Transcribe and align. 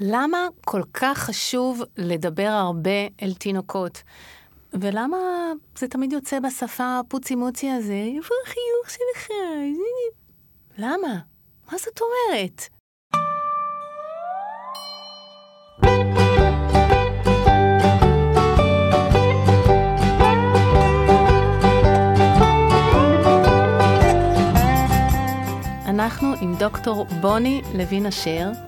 למה 0.00 0.38
כל 0.64 0.82
כך 0.94 1.18
חשוב 1.18 1.82
לדבר 1.96 2.48
הרבה 2.48 2.90
אל 3.22 3.34
תינוקות? 3.34 4.02
ולמה 4.72 5.16
זה 5.78 5.88
תמיד 5.88 6.12
יוצא 6.12 6.40
בשפה 6.40 6.98
הפוצי 6.98 7.34
מוצי 7.34 7.70
הזה? 7.70 8.04
איפה 8.16 8.34
החיוך 8.44 8.90
שלך? 8.90 9.28
למה? 10.78 11.18
מה 11.72 11.78
זאת 11.78 12.00
אומרת? 12.00 12.62
אנחנו 25.86 26.34
עם 26.40 26.54
דוקטור 26.58 27.04
בוני 27.04 27.62
לוין 27.74 28.06
אשר. 28.06 28.65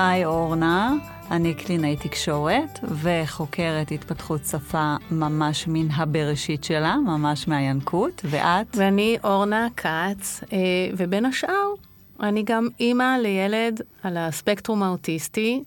היי 0.00 0.24
אורנה, 0.24 0.94
אני 1.30 1.54
קלינאי 1.54 1.96
תקשורת 1.96 2.78
וחוקרת 2.82 3.90
התפתחות 3.90 4.44
שפה 4.44 4.94
ממש 5.10 5.64
מן 5.68 5.90
הבראשית 5.90 6.64
שלה, 6.64 6.96
ממש 6.96 7.48
מהינקות, 7.48 8.22
ואת? 8.24 8.66
ואני 8.76 9.18
אורנה 9.24 9.68
כץ, 9.76 10.40
אה, 10.52 10.58
ובין 10.96 11.24
השאר, 11.24 11.72
אני 12.20 12.42
גם 12.42 12.68
אימא 12.80 13.16
לילד 13.22 13.80
על 14.02 14.16
הספקטרום 14.16 14.82
האוטיסטי, 14.82 15.62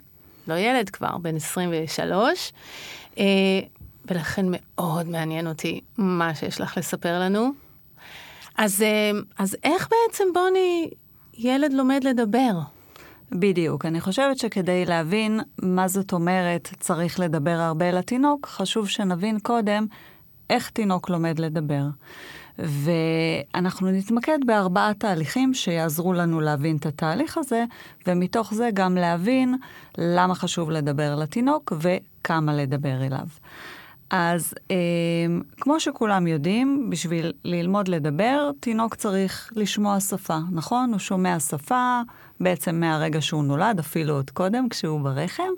לא 0.47 0.53
ילד 0.53 0.89
כבר, 0.89 1.17
בן 1.17 1.35
23, 1.35 2.53
אה, 3.17 3.23
ולכן 4.05 4.45
מאוד 4.49 5.07
מעניין 5.07 5.47
אותי 5.47 5.81
מה 5.97 6.35
שיש 6.35 6.61
לך 6.61 6.77
לספר 6.77 7.19
לנו. 7.19 7.51
אז, 8.57 8.81
אה, 8.81 9.11
אז 9.37 9.57
איך 9.63 9.89
בעצם, 9.91 10.23
בוני, 10.33 10.89
ילד 11.37 11.73
לומד 11.73 12.03
לדבר? 12.03 12.51
בדיוק. 13.31 13.85
אני 13.85 14.01
חושבת 14.01 14.37
שכדי 14.37 14.85
להבין 14.85 15.39
מה 15.61 15.87
זאת 15.87 16.13
אומרת 16.13 16.69
צריך 16.79 17.19
לדבר 17.19 17.57
הרבה 17.59 17.91
לתינוק, 17.91 18.47
חשוב 18.47 18.87
שנבין 18.87 19.39
קודם 19.39 19.85
איך 20.49 20.69
תינוק 20.69 21.09
לומד 21.09 21.39
לדבר. 21.39 21.83
ואנחנו 22.59 23.91
נתמקד 23.91 24.39
בארבעה 24.45 24.93
תהליכים 24.93 25.53
שיעזרו 25.53 26.13
לנו 26.13 26.41
להבין 26.41 26.77
את 26.77 26.85
התהליך 26.85 27.37
הזה, 27.37 27.65
ומתוך 28.07 28.53
זה 28.53 28.69
גם 28.73 28.95
להבין 28.95 29.55
למה 29.97 30.35
חשוב 30.35 30.71
לדבר 30.71 31.15
לתינוק 31.15 31.73
וכמה 31.81 32.53
לדבר 32.53 33.03
אליו. 33.05 33.27
אז 34.09 34.53
אה, 34.71 34.75
כמו 35.57 35.79
שכולם 35.79 36.27
יודעים, 36.27 36.89
בשביל 36.89 37.33
ללמוד 37.43 37.87
לדבר, 37.87 38.51
תינוק 38.59 38.95
צריך 38.95 39.51
לשמוע 39.55 39.99
שפה, 39.99 40.37
נכון? 40.51 40.91
הוא 40.91 40.99
שומע 40.99 41.39
שפה 41.39 42.01
בעצם 42.41 42.79
מהרגע 42.79 43.21
שהוא 43.21 43.43
נולד, 43.43 43.79
אפילו 43.79 44.13
עוד 44.13 44.29
קודם, 44.29 44.69
כשהוא 44.69 45.01
ברחם, 45.01 45.51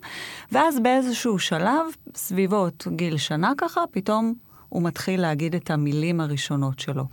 ואז 0.51 0.79
באיזשהו 0.79 1.39
שלב, 1.39 1.85
סביבות 2.15 2.87
גיל 2.95 3.17
שנה 3.17 3.51
ככה, 3.57 3.81
פתאום 3.91 4.33
הוא 4.69 4.83
מתחיל 4.83 5.21
להגיד 5.21 5.55
את 5.55 5.71
המילים 5.71 6.21
הראשונות 6.21 6.79
שלו. 6.79 7.05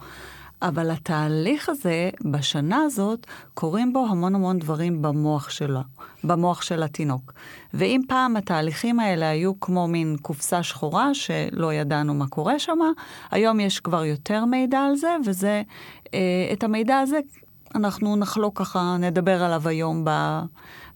אבל 0.63 0.91
התהליך 0.91 1.69
הזה, 1.69 2.11
בשנה 2.25 2.83
הזאת, 2.83 3.27
קורים 3.55 3.93
בו 3.93 4.07
המון 4.11 4.35
המון 4.35 4.59
דברים 4.59 5.03
במוח 5.03 5.51
שלו, 5.51 5.81
במוח 6.25 6.63
של 6.63 6.83
התינוק. 6.83 7.33
ואם 7.75 8.01
פעם 8.09 8.37
התהליכים 8.37 9.01
האלה 9.01 9.29
היו 9.29 9.61
כמו 9.61 9.89
מין 9.89 10.17
קופסה 10.23 10.63
שחורה, 10.63 11.15
שלא 11.15 11.73
ידענו 11.73 12.15
מה 12.15 12.27
קורה 12.27 12.59
שם, 12.59 12.79
היום 13.31 13.61
יש 13.61 13.81
כבר 13.81 14.05
יותר 14.05 14.45
מידע 14.45 14.79
על 14.79 14.97
זה, 14.97 15.17
וזה, 15.27 15.63
אה, 16.15 16.19
את 16.53 16.65
המידע 16.65 16.99
הזה 16.99 17.19
אנחנו 17.75 18.17
נחלוק 18.17 18.59
ככה, 18.59 18.97
נדבר 19.01 19.43
עליו 19.43 19.69
היום 19.69 20.05
ב, 20.05 20.11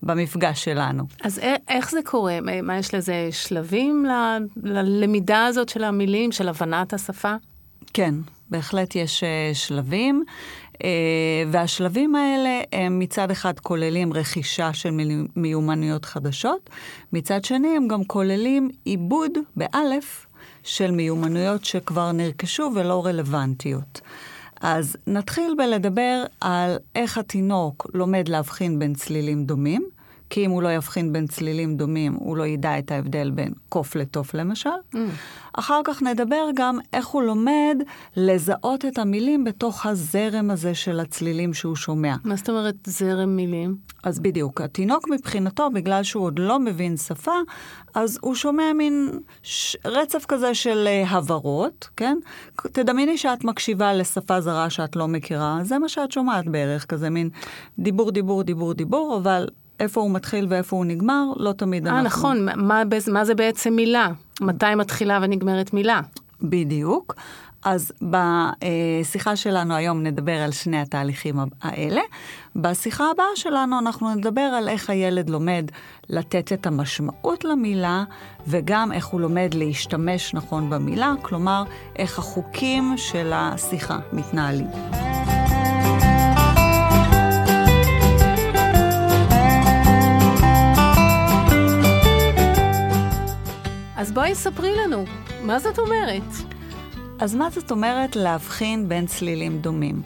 במפגש 0.03 0.65
שלנו. 0.65 1.05
אז 1.23 1.41
איך 1.69 1.91
זה 1.91 2.01
קורה? 2.05 2.39
מה, 2.63 2.79
יש 2.79 2.95
לזה 2.95 3.29
שלבים 3.33 4.07
ל, 4.07 4.11
ללמידה 4.63 5.47
הזאת 5.47 5.69
של 5.69 5.85
המילים, 5.85 6.33
של 6.33 6.49
הבנת 6.49 6.93
השפה? 6.93 7.35
כן, 7.93 8.15
בהחלט 8.51 8.97
יש 8.97 9.23
uh, 9.23 9.57
שלבים, 9.57 10.25
uh, 10.73 10.77
והשלבים 11.51 12.15
האלה 12.15 12.61
הם 12.73 12.99
מצד 12.99 13.31
אחד 13.31 13.59
כוללים 13.59 14.13
רכישה 14.13 14.73
של 14.73 14.91
מיומנויות 15.37 16.05
חדשות, 16.05 16.71
מצד 17.13 17.45
שני 17.45 17.77
הם 17.77 17.89
גם 17.89 18.05
כוללים 18.05 18.71
עיבוד, 18.85 19.33
באלף, 19.57 20.27
של 20.63 20.91
מיומנויות 20.91 21.65
שכבר 21.65 22.13
נרכשו 22.13 22.71
ולא 22.75 23.07
רלוונטיות. 23.07 24.01
אז 24.67 24.97
נתחיל 25.07 25.55
בלדבר 25.59 26.25
על 26.41 26.77
איך 26.95 27.19
התינוק 27.19 27.87
לומד 27.95 28.29
להבחין 28.29 28.79
בין 28.79 28.95
צלילים 28.95 29.45
דומים. 29.45 29.89
כי 30.35 30.47
אם 30.47 30.51
הוא 30.51 30.63
לא 30.63 30.73
יבחין 30.73 31.13
בין 31.13 31.27
צלילים 31.27 31.77
דומים, 31.77 32.15
הוא 32.15 32.37
לא 32.37 32.47
ידע 32.47 32.79
את 32.79 32.91
ההבדל 32.93 33.31
בין 33.31 33.53
קוף 33.69 33.97
לתוף 33.97 34.35
למשל. 34.35 34.71
Mm. 34.95 34.99
אחר 35.53 35.81
כך 35.85 36.03
נדבר 36.03 36.47
גם 36.55 36.79
איך 36.93 37.07
הוא 37.07 37.23
לומד 37.23 37.77
לזהות 38.17 38.85
את 38.85 38.99
המילים 38.99 39.45
בתוך 39.45 39.87
הזרם 39.87 40.51
הזה 40.51 40.75
של 40.75 41.01
הצלילים 41.01 41.55
שהוא 41.55 41.77
שומע. 41.77 42.15
מה 42.25 42.37
זאת 42.37 42.51
אומרת 42.51 42.75
זרם 42.87 43.37
מילים? 43.37 43.77
אז 44.05 44.21
בדיוק, 44.21 44.61
התינוק 44.61 45.09
מבחינתו, 45.11 45.71
בגלל 45.71 46.03
שהוא 46.03 46.25
עוד 46.25 46.39
לא 46.39 46.61
מבין 46.61 46.97
שפה, 46.97 47.37
אז 47.95 48.19
הוא 48.23 48.35
שומע 48.35 48.73
מין 48.73 49.11
ש... 49.43 49.77
רצף 49.85 50.25
כזה 50.29 50.55
של 50.55 50.89
uh, 51.05 51.15
הברות, 51.15 51.89
כן? 51.97 52.19
תדמייני 52.57 53.19
שאת 53.19 53.45
מקשיבה 53.45 53.95
לשפה 53.95 54.41
זרה 54.41 54.71
שאת 54.71 54.97
לא 54.97 55.09
מכירה, 55.09 55.59
זה 55.63 55.79
מה 55.79 55.89
שאת 55.89 56.13
שומעת 56.13 56.49
בערך, 56.49 56.85
כזה 56.85 57.11
מין 57.11 57.29
דיבור, 57.79 58.11
דיבור, 58.11 58.43
דיבור, 58.43 58.75
דיבור, 58.75 59.17
אבל 59.23 59.49
איפה 59.81 60.01
הוא 60.01 60.11
מתחיל 60.11 60.47
ואיפה 60.49 60.77
הוא 60.77 60.85
נגמר, 60.85 61.25
לא 61.37 61.53
תמיד 61.53 61.87
아, 61.87 61.91
אנחנו... 61.91 62.29
אה, 62.29 62.35
נכון, 62.35 62.67
מה, 62.67 62.83
מה 63.13 63.25
זה 63.25 63.35
בעצם 63.35 63.73
מילה? 63.73 64.09
מתי 64.41 64.75
מתחילה 64.77 65.19
ונגמרת 65.23 65.73
מילה? 65.73 66.01
בדיוק. 66.43 67.15
אז 67.65 67.93
בשיחה 68.03 69.37
שלנו 69.37 69.75
היום 69.75 70.03
נדבר 70.03 70.33
על 70.33 70.53
שני 70.53 70.81
התהליכים 70.81 71.37
האלה. 71.63 72.01
בשיחה 72.57 73.05
הבאה 73.11 73.27
שלנו 73.35 73.79
אנחנו 73.79 74.15
נדבר 74.15 74.41
על 74.41 74.69
איך 74.69 74.91
הילד 74.91 75.31
לומד 75.31 75.71
לתת 76.09 76.53
את 76.53 76.67
המשמעות 76.67 77.45
למילה, 77.45 78.05
וגם 78.47 78.93
איך 78.93 79.07
הוא 79.07 79.21
לומד 79.21 79.55
להשתמש 79.55 80.35
נכון 80.35 80.71
במילה, 80.71 81.13
כלומר, 81.23 81.65
איך 81.97 82.19
החוקים 82.19 82.95
של 82.97 83.33
השיחה 83.35 83.99
מתנהלים. 84.13 84.67
אז 94.05 94.13
בואי 94.13 94.35
ספרי 94.35 94.77
לנו, 94.77 95.05
מה 95.43 95.59
זאת 95.59 95.79
אומרת? 95.79 96.23
אז 97.21 97.35
מה 97.35 97.51
זאת 97.51 97.71
אומרת 97.71 98.17
להבחין 98.17 98.89
בין 98.89 99.07
צלילים 99.07 99.59
דומים? 99.59 100.03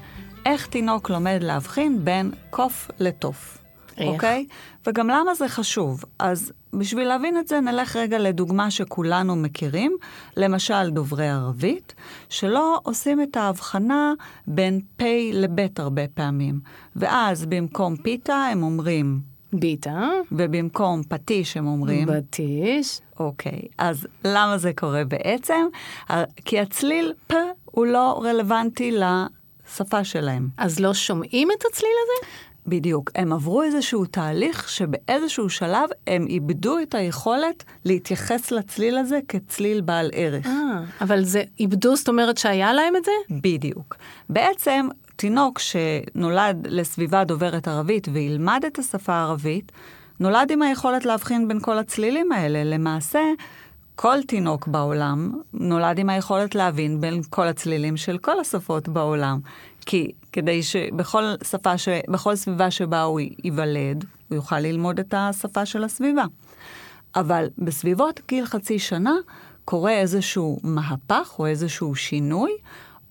איך 0.47 0.66
תינוק 0.66 1.10
לומד 1.10 1.38
להבחין 1.42 2.04
בין 2.04 2.31
קוף 2.50 2.91
איך? 3.00 3.59
אוקיי? 4.00 4.47
וגם 4.86 5.09
למה 5.09 5.34
זה 5.34 5.48
חשוב? 5.48 6.04
אז 6.19 6.53
בשביל 6.72 7.09
להבין 7.09 7.38
את 7.38 7.48
זה, 7.48 7.60
נלך 7.60 7.97
רגע 7.97 8.19
לדוגמה 8.19 8.70
שכולנו 8.70 9.36
מכירים, 9.36 9.97
למשל 10.36 10.91
דוברי 10.91 11.28
ערבית, 11.28 11.94
שלא 12.28 12.80
עושים 12.82 13.22
את 13.22 13.36
ההבחנה 13.36 14.12
בין 14.47 14.80
פ' 14.97 15.03
לב' 15.32 15.66
הרבה 15.78 16.09
פעמים. 16.15 16.60
ואז 16.97 17.47
במקום 17.47 17.97
פיתה 17.97 18.36
הם 18.36 18.62
אומרים 18.62 19.20
ביטה. 19.53 20.09
ובמקום 20.32 21.03
פטיש 21.09 21.56
הם 21.56 21.66
אומרים? 21.66 22.09
פטיש. 22.09 23.00
אוקיי, 23.20 23.62
אז 23.78 24.06
למה 24.25 24.59
זה 24.59 24.72
קורה 24.76 25.04
בעצם? 25.04 25.66
כי 26.44 26.60
הצליל 26.60 27.12
פ 27.26 27.34
הוא 27.64 27.86
לא 27.86 28.20
רלוונטי 28.25 28.92
לשפה 28.92 30.04
שלהם. 30.04 30.48
אז 30.56 30.81
לא 30.81 30.94
שומעים 30.94 31.48
את 31.50 31.64
הצליל 31.70 31.92
הזה? 32.03 32.28
בדיוק. 32.66 33.10
הם 33.14 33.32
עברו 33.32 33.62
איזשהו 33.62 34.04
תהליך 34.04 34.69
שבאיזשהו 34.69 35.50
שלב 35.50 35.88
הם 36.06 36.26
איבדו 36.26 36.78
את 36.83 36.94
היכולת 36.94 37.65
להתייחס 37.84 38.51
לצליל 38.51 38.98
הזה 38.98 39.18
כצליל 39.28 39.80
בעל 39.80 40.10
ערך. 40.15 40.47
אה, 40.47 40.80
אבל 41.01 41.24
זה 41.24 41.42
איבדו, 41.60 41.97
זאת 41.97 42.09
אומרת 42.09 42.39
שהיה 42.39 42.72
להם 42.72 42.97
את 42.97 43.04
זה? 43.04 43.12
בדיוק. 43.30 43.97
בעצם 44.30 44.89
תינוק 45.18 45.59
שנולד 45.59 46.66
לסביבה 46.70 47.24
דוברת 47.24 47.68
ערבית 47.68 48.09
וילמד 48.12 48.62
את 48.66 48.78
השפה 48.78 49.12
הערבית, 49.12 49.72
נולד 50.20 50.50
עם 50.50 50.62
היכולת 50.62 51.04
להבחין 51.04 51.48
בין 51.48 51.60
כל 51.60 51.78
הצלילים 51.78 52.32
האלה. 52.32 52.65
למעשה, 52.65 53.20
כל 53.94 54.22
תינוק 54.22 54.66
בעולם 54.66 55.32
נולד 55.54 55.98
עם 55.98 56.09
היכולת 56.10 56.54
להבין 56.54 57.00
בין 57.00 57.22
כל 57.30 57.47
הצלילים 57.47 57.97
של 57.97 58.18
כל 58.18 58.41
השפות 58.41 58.88
בעולם. 58.88 59.41
כי 59.86 60.10
כדי 60.32 60.62
שבכל 60.62 61.22
שפה, 61.44 61.78
ש... 61.78 61.88
בכל 62.09 62.36
סביבה 62.36 62.70
שבה 62.70 63.03
הוא 63.03 63.20
ייוולד, 63.44 64.04
הוא 64.28 64.36
יוכל 64.36 64.60
ללמוד 64.60 65.00
את 65.00 65.15
השפה 65.16 65.66
של 65.66 65.84
הסביבה. 65.84 66.24
אבל 67.16 67.47
בסביבות 67.59 68.20
גיל 68.28 68.47
חצי 68.47 68.78
שנה 68.78 69.15
קורה 69.65 69.92
איזשהו 69.92 70.59
מהפך 70.62 71.34
או 71.38 71.47
איזשהו 71.47 71.94
שינוי, 71.94 72.50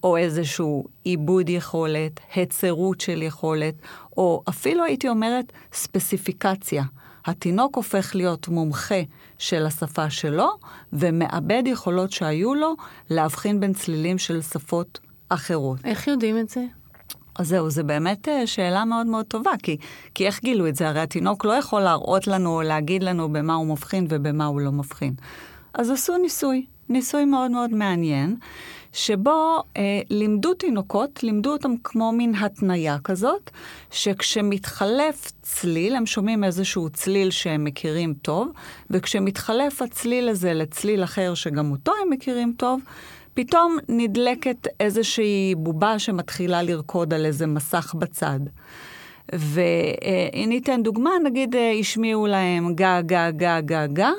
או 0.03 0.17
איזשהו 0.17 0.85
עיבוד 1.03 1.49
יכולת, 1.49 2.19
היצרות 2.35 3.01
של 3.01 3.21
יכולת, 3.21 3.75
או 4.17 4.43
אפילו 4.49 4.83
הייתי 4.83 5.09
אומרת 5.09 5.53
ספציפיקציה. 5.73 6.83
התינוק 7.25 7.75
הופך 7.75 8.15
להיות 8.15 8.47
מומחה 8.47 9.01
של 9.37 9.65
השפה 9.65 10.09
שלו, 10.09 10.49
ומאבד 10.93 11.63
יכולות 11.65 12.11
שהיו 12.11 12.55
לו 12.55 12.75
להבחין 13.09 13.59
בין 13.59 13.73
צלילים 13.73 14.17
של 14.17 14.41
שפות 14.41 14.99
אחרות. 15.29 15.79
איך 15.85 16.07
יודעים 16.07 16.39
את 16.39 16.49
זה? 16.49 16.65
אז 17.35 17.47
זהו, 17.47 17.69
זו 17.69 17.83
באמת 17.83 18.27
אה, 18.27 18.47
שאלה 18.47 18.85
מאוד 18.85 19.07
מאוד 19.07 19.25
טובה, 19.25 19.51
כי, 19.63 19.77
כי 20.13 20.25
איך 20.27 20.41
גילו 20.41 20.67
את 20.67 20.75
זה? 20.75 20.89
הרי 20.89 20.99
התינוק 20.99 21.45
לא 21.45 21.51
יכול 21.51 21.81
להראות 21.81 22.27
לנו 22.27 22.55
או 22.55 22.61
להגיד 22.61 23.03
לנו 23.03 23.33
במה 23.33 23.53
הוא 23.53 23.67
מבחין 23.67 24.07
ובמה 24.09 24.45
הוא 24.45 24.61
לא 24.61 24.71
מבחין. 24.71 25.13
אז 25.73 25.89
עשו 25.89 26.17
ניסוי, 26.17 26.65
ניסוי 26.89 27.25
מאוד 27.25 27.51
מאוד 27.51 27.73
מעניין, 27.73 28.35
שבו 28.93 29.63
אה, 29.77 29.99
לימדו 30.09 30.53
תינוקות, 30.53 31.23
לימדו 31.23 31.51
אותם 31.51 31.73
כמו 31.83 32.11
מין 32.11 32.35
התניה 32.35 32.97
כזאת, 33.03 33.49
שכשמתחלף 33.91 35.31
צליל, 35.41 35.95
הם 35.95 36.05
שומעים 36.05 36.43
איזשהו 36.43 36.89
צליל 36.89 37.31
שהם 37.31 37.63
מכירים 37.63 38.13
טוב, 38.21 38.47
וכשמתחלף 38.89 39.81
הצליל 39.81 40.29
הזה 40.29 40.53
לצליל 40.53 41.03
אחר 41.03 41.33
שגם 41.33 41.71
אותו 41.71 41.91
הם 42.03 42.09
מכירים 42.09 42.53
טוב, 42.57 42.81
פתאום 43.33 43.77
נדלקת 43.89 44.67
איזושהי 44.79 45.55
בובה 45.57 45.99
שמתחילה 45.99 46.63
לרקוד 46.63 47.13
על 47.13 47.25
איזה 47.25 47.47
מסך 47.47 47.95
בצד. 47.97 48.39
וניתן 49.33 50.83
דוגמה, 50.83 51.11
נגיד 51.23 51.55
אה, 51.55 51.71
השמיעו 51.79 52.27
להם 52.27 52.75
גה, 52.75 53.01
גה, 53.01 53.31
גה, 53.31 53.61
גה, 53.61 53.87
גה, 53.87 54.11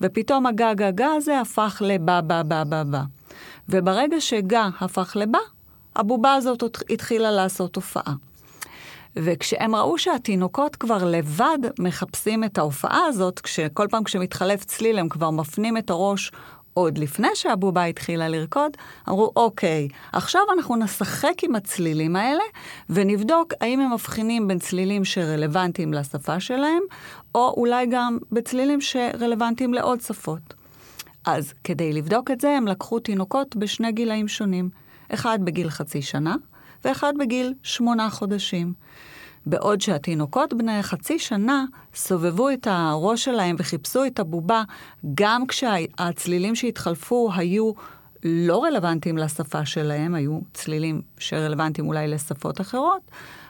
ופתאום 0.00 0.46
הגה, 0.46 0.74
גה, 0.74 0.90
גה 0.90 1.08
הזה 1.16 1.40
הפך 1.40 1.82
לבא, 1.84 2.20
בא, 2.20 2.42
בא, 2.42 2.64
בא, 2.64 2.82
בא. 2.84 3.02
וברגע 3.68 4.20
שגה 4.20 4.68
הפך 4.80 5.16
לבא, 5.20 5.38
הבובה 5.96 6.34
הזאת 6.34 6.62
התחילה 6.90 7.30
לעשות 7.30 7.76
הופעה. 7.76 8.14
וכשהם 9.16 9.74
ראו 9.74 9.98
שהתינוקות 9.98 10.76
כבר 10.76 11.04
לבד 11.04 11.58
מחפשים 11.78 12.44
את 12.44 12.58
ההופעה 12.58 13.04
הזאת, 13.06 13.40
כשכל 13.40 13.86
פעם 13.90 14.04
כשמתחלף 14.04 14.64
צליל 14.64 14.98
הם 14.98 15.08
כבר 15.08 15.30
מפנים 15.30 15.76
את 15.76 15.90
הראש 15.90 16.32
עוד 16.76 16.98
לפני 16.98 17.28
שהבובה 17.34 17.84
התחילה 17.84 18.28
לרקוד, 18.28 18.70
אמרו, 19.08 19.32
אוקיי, 19.36 19.88
עכשיו 20.12 20.42
אנחנו 20.56 20.76
נשחק 20.76 21.44
עם 21.44 21.54
הצלילים 21.54 22.16
האלה 22.16 22.42
ונבדוק 22.90 23.52
האם 23.60 23.80
הם 23.80 23.92
מבחינים 23.92 24.48
בין 24.48 24.58
צלילים 24.58 25.04
שרלוונטיים 25.04 25.94
לשפה 25.94 26.40
שלהם, 26.40 26.82
או 27.34 27.54
אולי 27.56 27.86
גם 27.86 28.18
בצלילים 28.32 28.80
שרלוונטיים 28.80 29.74
לעוד 29.74 30.00
שפות. 30.00 30.54
אז 31.24 31.54
כדי 31.64 31.92
לבדוק 31.92 32.30
את 32.30 32.40
זה, 32.40 32.56
הם 32.56 32.68
לקחו 32.68 32.98
תינוקות 32.98 33.56
בשני 33.56 33.92
גילאים 33.92 34.28
שונים. 34.28 34.70
אחד 35.14 35.38
בגיל 35.44 35.70
חצי 35.70 36.02
שנה, 36.02 36.36
ואחד 36.84 37.12
בגיל 37.18 37.54
שמונה 37.62 38.10
חודשים. 38.10 38.72
בעוד 39.46 39.80
שהתינוקות 39.80 40.54
בני 40.54 40.82
חצי 40.82 41.18
שנה 41.18 41.64
סובבו 41.94 42.50
את 42.50 42.66
הראש 42.70 43.24
שלהם 43.24 43.56
וחיפשו 43.58 44.04
את 44.04 44.18
הבובה, 44.18 44.62
גם 45.14 45.46
כשהצלילים 45.46 46.54
שהתחלפו 46.54 47.30
היו 47.36 47.72
לא 48.24 48.64
רלוונטיים 48.64 49.18
לשפה 49.18 49.66
שלהם, 49.66 50.14
היו 50.14 50.40
צלילים 50.54 51.00
שרלוונטיים 51.18 51.88
אולי 51.88 52.08
לשפות 52.08 52.60
אחרות, 52.60 53.00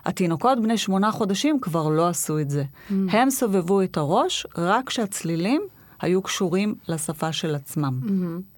התינוקות 0.05 0.63
בני 0.63 0.79
שמונה 0.79 1.13
חודשים 1.13 1.61
כבר 1.61 1.89
לא 1.89 2.09
עשו 2.09 2.39
את 2.39 2.51
זה. 2.51 2.65
Mm. 2.65 2.93
הם 3.11 3.31
סובבו 3.31 3.83
את 3.83 3.97
הראש 3.97 4.47
רק 4.59 4.87
כשהצלילים 4.87 5.63
היו 6.01 6.23
קשורים 6.23 6.75
לשפה 6.89 7.33
של 7.33 7.55
עצמם. 7.55 8.01
Mm-hmm. 8.03 8.56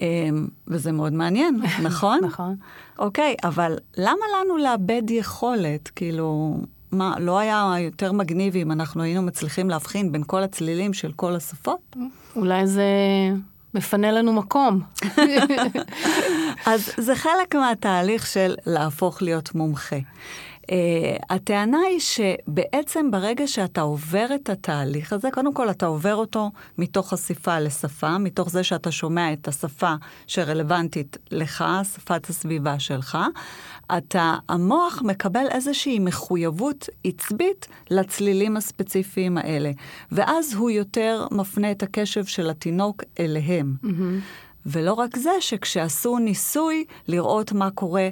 אמ, 0.00 0.46
וזה 0.68 0.92
מאוד 0.92 1.12
מעניין, 1.12 1.60
נכון? 1.88 2.20
נכון. 2.24 2.56
אוקיי, 2.98 3.34
אבל 3.44 3.76
למה 3.96 4.24
לנו 4.40 4.56
לאבד 4.56 5.10
יכולת? 5.10 5.88
כאילו, 5.96 6.56
מה, 6.92 7.14
לא 7.20 7.38
היה 7.38 7.74
יותר 7.78 8.12
מגניב 8.12 8.56
אם 8.56 8.72
אנחנו 8.72 9.02
היינו 9.02 9.22
מצליחים 9.22 9.70
להבחין 9.70 10.12
בין 10.12 10.22
כל 10.26 10.42
הצלילים 10.42 10.92
של 10.92 11.12
כל 11.12 11.36
השפות? 11.36 11.96
אולי 12.36 12.66
זה 12.66 12.84
מפנה 13.74 14.12
לנו 14.12 14.32
מקום. 14.32 14.80
אז 16.66 16.92
זה 16.96 17.16
חלק 17.16 17.54
מהתהליך 17.54 18.26
של 18.26 18.54
להפוך 18.66 19.22
להיות 19.22 19.54
מומחה. 19.54 19.96
Uh, 20.70 20.72
הטענה 21.30 21.78
היא 21.78 22.00
שבעצם 22.00 23.10
ברגע 23.10 23.46
שאתה 23.46 23.80
עובר 23.80 24.26
את 24.34 24.48
התהליך 24.48 25.12
הזה, 25.12 25.28
קודם 25.30 25.54
כל 25.54 25.70
אתה 25.70 25.86
עובר 25.86 26.14
אותו 26.14 26.50
מתוך 26.78 27.10
חשיפה 27.10 27.58
לשפה, 27.58 28.18
מתוך 28.18 28.50
זה 28.50 28.64
שאתה 28.64 28.90
שומע 28.92 29.32
את 29.32 29.48
השפה 29.48 29.94
שרלוונטית 30.26 31.16
לך, 31.30 31.64
שפת 31.94 32.28
הסביבה 32.28 32.78
שלך, 32.78 33.18
אתה, 33.98 34.34
המוח 34.48 35.02
מקבל 35.04 35.46
איזושהי 35.50 35.98
מחויבות 35.98 36.88
עצבית 37.04 37.68
לצלילים 37.90 38.56
הספציפיים 38.56 39.38
האלה, 39.38 39.70
ואז 40.12 40.54
הוא 40.54 40.70
יותר 40.70 41.26
מפנה 41.30 41.70
את 41.70 41.82
הקשב 41.82 42.24
של 42.24 42.50
התינוק 42.50 43.04
אליהם. 43.20 43.74
Mm-hmm. 43.84 43.88
ולא 44.66 44.92
רק 44.92 45.16
זה, 45.16 45.30
שכשעשו 45.40 46.18
ניסוי 46.18 46.84
לראות 47.08 47.52
מה 47.52 47.70
קורה 47.70 48.02
אה, 48.02 48.10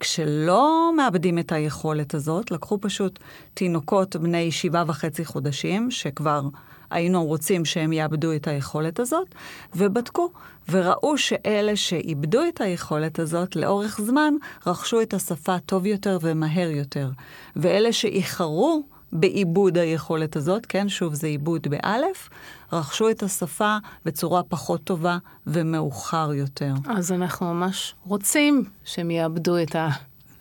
כשלא 0.00 0.92
מאבדים 0.96 1.38
את 1.38 1.52
היכולת 1.52 2.14
הזאת, 2.14 2.50
לקחו 2.50 2.78
פשוט 2.80 3.18
תינוקות 3.54 4.16
בני 4.16 4.52
שבעה 4.52 4.84
וחצי 4.86 5.24
חודשים, 5.24 5.90
שכבר 5.90 6.42
היינו 6.90 7.24
רוצים 7.24 7.64
שהם 7.64 7.92
יאבדו 7.92 8.32
את 8.32 8.46
היכולת 8.46 9.00
הזאת, 9.00 9.34
ובדקו, 9.74 10.30
וראו 10.70 11.18
שאלה 11.18 11.76
שאיבדו 11.76 12.40
את 12.48 12.60
היכולת 12.60 13.18
הזאת 13.18 13.56
לאורך 13.56 14.00
זמן, 14.00 14.34
רכשו 14.66 15.02
את 15.02 15.14
השפה 15.14 15.58
טוב 15.58 15.86
יותר 15.86 16.18
ומהר 16.22 16.70
יותר. 16.70 17.10
ואלה 17.56 17.92
שאיחרו 17.92 18.82
בעיבוד 19.12 19.78
היכולת 19.78 20.36
הזאת, 20.36 20.66
כן, 20.66 20.88
שוב, 20.88 21.14
זה 21.14 21.26
עיבוד 21.26 21.66
באלף, 21.70 22.28
רכשו 22.72 23.10
את 23.10 23.22
השפה 23.22 23.76
בצורה 24.04 24.42
פחות 24.42 24.84
טובה 24.84 25.18
ומאוחר 25.46 26.32
יותר. 26.32 26.74
אז 26.88 27.12
אנחנו 27.12 27.54
ממש 27.54 27.94
רוצים 28.06 28.64
שהם 28.84 29.10
יאבדו 29.10 29.62
את 29.62 29.76
ה... 29.76 29.88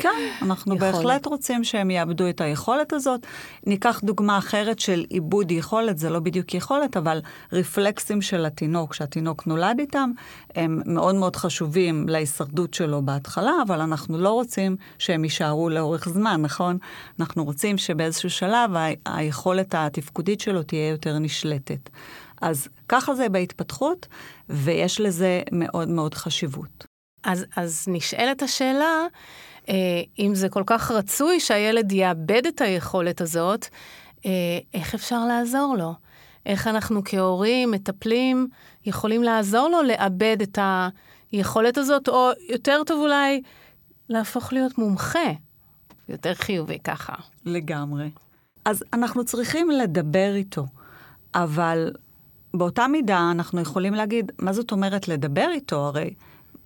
כן, 0.02 0.10
אנחנו 0.42 0.76
יכולת. 0.76 0.94
בהחלט 0.94 1.26
רוצים 1.26 1.64
שהם 1.64 1.92
יאבדו 1.92 2.30
את 2.30 2.42
היכולת 2.42 2.94
הזאת. 2.94 3.26
ניקח 3.66 4.02
דוגמה 4.04 4.38
אחרת 4.38 4.80
של 4.80 5.06
עיבוד 5.10 5.52
יכולת, 5.52 5.98
זה 5.98 6.10
לא 6.10 6.20
בדיוק 6.20 6.54
יכולת, 6.54 6.98
אבל 6.98 7.22
רפלקסים 7.54 8.22
של 8.22 8.46
התינוק, 8.46 8.94
שהתינוק 8.94 9.48
נולד 9.48 9.80
איתם, 9.80 10.12
הם 10.56 10.82
מאוד 10.86 11.16
מאוד 11.16 11.36
חשובים 11.36 12.10
להישרדות 12.10 12.74
שלו 12.74 13.02
בהתחלה, 13.02 13.52
אבל 13.68 13.82
אנחנו 13.82 14.18
לא 14.18 14.30
רוצים 14.30 14.76
שהם 15.00 15.24
יישארו 15.24 15.70
לאורך 15.70 16.10
זמן, 16.10 16.42
נכון? 16.42 16.78
אנחנו 17.20 17.44
רוצים 17.44 17.78
שבאיזשהו 17.78 18.30
שלב 18.30 18.76
ה- 18.76 18.88
היכולת 19.06 19.76
התפקודית 19.78 20.42
שלו 20.42 20.64
תהיה 20.64 20.90
יותר 20.90 21.20
נשלטת. 21.20 21.90
אז 22.42 22.68
ככה 22.90 23.16
זה 23.16 23.30
בהתפתחות, 23.30 24.08
ויש 24.50 25.02
לזה 25.02 25.42
מאוד 25.52 25.88
מאוד 25.90 26.14
חשיבות. 26.14 26.86
אז, 27.24 27.46
אז 27.56 27.86
נשאלת 27.88 28.42
השאלה, 28.44 29.06
אם 30.20 30.32
זה 30.34 30.50
כל 30.50 30.64
כך 30.66 30.92
רצוי 30.92 31.40
שהילד 31.40 31.92
יאבד 31.92 32.46
את 32.48 32.62
היכולת 32.62 33.22
הזאת, 33.22 33.68
אה, 34.26 34.60
איך 34.74 34.96
אפשר 34.96 35.26
לעזור 35.26 35.76
לו? 35.78 35.94
איך 36.46 36.68
אנחנו 36.68 37.02
כהורים, 37.06 37.72
מטפלים, 37.72 38.48
יכולים 38.86 39.24
לעזור 39.24 39.70
לו 39.70 39.82
לאבד 39.82 40.38
את 40.42 40.60
היכולת 41.32 41.78
הזאת, 41.78 42.08
או 42.08 42.30
יותר 42.50 42.82
טוב 42.86 43.00
אולי, 43.02 43.42
להפוך 44.10 44.54
להיות 44.54 44.78
מומחה. 44.78 45.30
יותר 46.10 46.34
חיובי 46.34 46.80
ככה. 46.80 47.14
לגמרי. 47.46 48.10
אז 48.66 48.84
אנחנו 48.94 49.26
צריכים 49.26 49.72
לדבר 49.72 50.32
איתו, 50.36 50.66
אבל 51.36 51.92
באותה 52.54 52.88
מידה 52.88 53.32
אנחנו 53.32 53.62
יכולים 53.62 53.94
להגיד, 53.94 54.32
מה 54.40 54.54
זאת 54.54 54.72
אומרת 54.72 55.08
לדבר 55.08 55.48
איתו? 55.52 55.88
הרי 55.88 56.14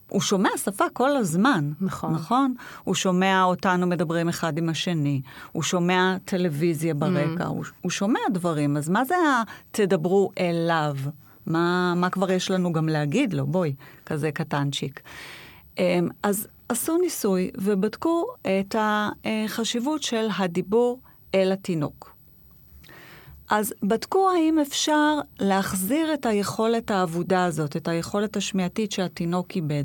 הוא 0.10 0.22
שומע 0.22 0.50
שפה 0.58 0.86
כל 0.94 1.18
הזמן. 1.18 1.72
נכון. 1.82 2.14
נכון? 2.14 2.54
הוא 2.84 2.96
שומע 2.96 3.44
אותנו 3.44 3.88
מדברים 3.88 4.30
אחד 4.30 4.58
עם 4.58 4.70
השני, 4.70 5.22
הוא 5.52 5.64
שומע 5.64 6.18
טלוויזיה 6.26 6.94
ברקע, 6.94 7.44
mm. 7.44 7.48
הוא, 7.48 7.66
הוא 7.82 7.92
שומע 7.92 8.20
דברים, 8.32 8.78
אז 8.78 8.90
מה 8.90 9.06
זה 9.06 9.16
ה"תדברו 9.16 10.32
אליו"? 10.40 10.96
מה, 11.46 11.94
מה 11.96 12.10
כבר 12.10 12.32
יש 12.32 12.52
לנו 12.52 12.74
גם 12.74 12.90
להגיד 12.90 13.34
לו? 13.34 13.48
בואי, 13.48 13.74
כזה 14.06 14.32
קטנצ'יק. 14.32 15.02
אמ, 15.78 16.10
אז 16.24 16.48
עשו 16.70 16.98
ניסוי 16.98 17.52
ובדקו 17.58 18.26
את 18.42 18.76
החשיבות 19.26 20.04
של 20.04 20.28
הדיבור 20.38 21.00
אל 21.36 21.52
התינוק. 21.52 22.15
אז 23.50 23.74
בדקו 23.84 24.32
האם 24.32 24.60
אפשר 24.60 25.20
להחזיר 25.40 26.14
את 26.14 26.26
היכולת 26.26 26.92
האבודה 26.92 27.46
הזאת, 27.46 27.78
את 27.78 27.88
היכולת 27.88 28.38
השמיעתית 28.38 28.92
שהתינוק 28.92 29.52
איבד. 29.56 29.84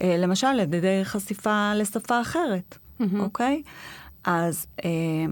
אה, 0.00 0.16
למשל, 0.18 0.46
על 0.46 0.60
ידי 0.60 1.00
חשיפה 1.04 1.72
לשפה 1.74 2.20
אחרת, 2.20 2.78
mm-hmm. 2.78 3.04
אוקיי? 3.18 3.62
אז 4.24 4.66
אה, 4.84 4.90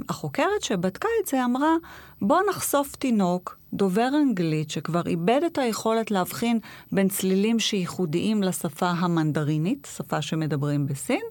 החוקרת 0.08 0.62
שבדקה 0.62 1.08
את 1.22 1.26
זה 1.26 1.44
אמרה, 1.44 1.74
בוא 2.22 2.40
נחשוף 2.50 2.96
תינוק 2.96 3.59
דובר 3.72 4.08
אנגלית 4.22 4.70
שכבר 4.70 5.02
איבד 5.06 5.40
את 5.46 5.58
היכולת 5.58 6.10
להבחין 6.10 6.58
בין 6.92 7.08
צלילים 7.08 7.58
שייחודיים 7.58 8.42
לשפה 8.42 8.90
המנדרינית, 8.90 9.88
שפה 9.96 10.22
שמדברים 10.22 10.86
בסין, 10.86 11.22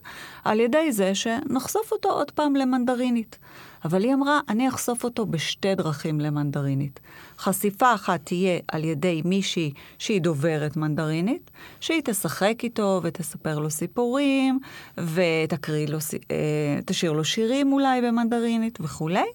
על 0.43 0.59
ידי 0.59 0.91
זה 0.91 1.15
שנחשוף 1.15 1.91
אותו 1.91 2.09
עוד 2.09 2.31
פעם 2.31 2.55
למנדרינית. 2.55 3.37
אבל 3.85 4.03
היא 4.03 4.13
אמרה, 4.13 4.39
אני 4.49 4.69
אחשוף 4.69 5.03
אותו 5.03 5.25
בשתי 5.25 5.75
דרכים 5.75 6.19
למנדרינית. 6.19 6.99
חשיפה 7.37 7.93
אחת 7.93 8.21
תהיה 8.23 8.59
על 8.67 8.83
ידי 8.83 9.21
מישהי 9.25 9.71
שהיא 9.97 10.21
דוברת 10.21 10.77
מנדרינית, 10.77 11.51
שהיא 11.79 12.01
תשחק 12.05 12.55
איתו 12.63 12.99
ותספר 13.03 13.59
לו 13.59 13.69
סיפורים, 13.69 14.59
ותקריא 14.97 15.87
לו, 15.87 15.97
אה, 16.31 16.79
תשאיר 16.85 17.11
לו 17.11 17.23
שירים 17.23 17.73
אולי 17.73 18.01
במנדרינית 18.01 18.77
וכולי. 18.81 19.25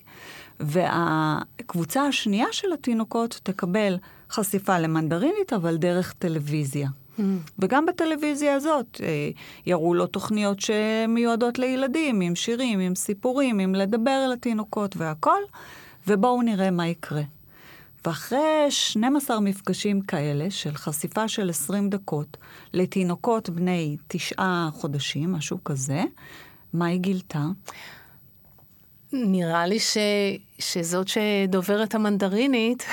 והקבוצה 0.60 2.02
השנייה 2.02 2.46
של 2.52 2.72
התינוקות 2.72 3.40
תקבל 3.42 3.96
חשיפה 4.30 4.78
למנדרינית, 4.78 5.52
אבל 5.52 5.76
דרך 5.76 6.12
טלוויזיה. 6.12 6.88
Mm. 7.18 7.22
וגם 7.58 7.86
בטלוויזיה 7.86 8.54
הזאת 8.54 9.00
אה, 9.02 9.30
יראו 9.66 9.94
לו 9.94 10.06
תוכניות 10.06 10.60
שמיועדות 10.60 11.58
לילדים, 11.58 12.20
עם 12.20 12.34
שירים, 12.34 12.80
עם 12.80 12.94
סיפורים, 12.94 13.58
עם 13.58 13.74
לדבר 13.74 14.22
אל 14.26 14.32
התינוקות 14.32 14.96
והכל, 14.96 15.40
ובואו 16.06 16.42
נראה 16.42 16.70
מה 16.70 16.88
יקרה. 16.88 17.22
ואחרי 18.06 18.66
12 18.70 19.40
מפגשים 19.40 20.00
כאלה 20.00 20.50
של 20.50 20.74
חשיפה 20.74 21.28
של 21.28 21.50
20 21.50 21.90
דקות 21.90 22.36
לתינוקות 22.72 23.50
בני 23.50 23.96
תשעה 24.08 24.68
חודשים, 24.72 25.32
משהו 25.32 25.64
כזה, 25.64 26.02
מה 26.72 26.86
היא 26.86 27.00
גילתה? 27.00 27.44
נראה 29.12 29.66
לי 29.66 29.78
ש... 29.78 29.96
שזאת 30.58 31.08
שדוברת 31.08 31.94
המנדרינית 31.94 32.86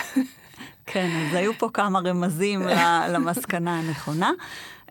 כן, 0.85 1.09
אז 1.27 1.35
היו 1.35 1.53
פה 1.53 1.69
כמה 1.73 1.99
רמזים 1.99 2.61
למסקנה 3.09 3.79
הנכונה. 3.79 4.31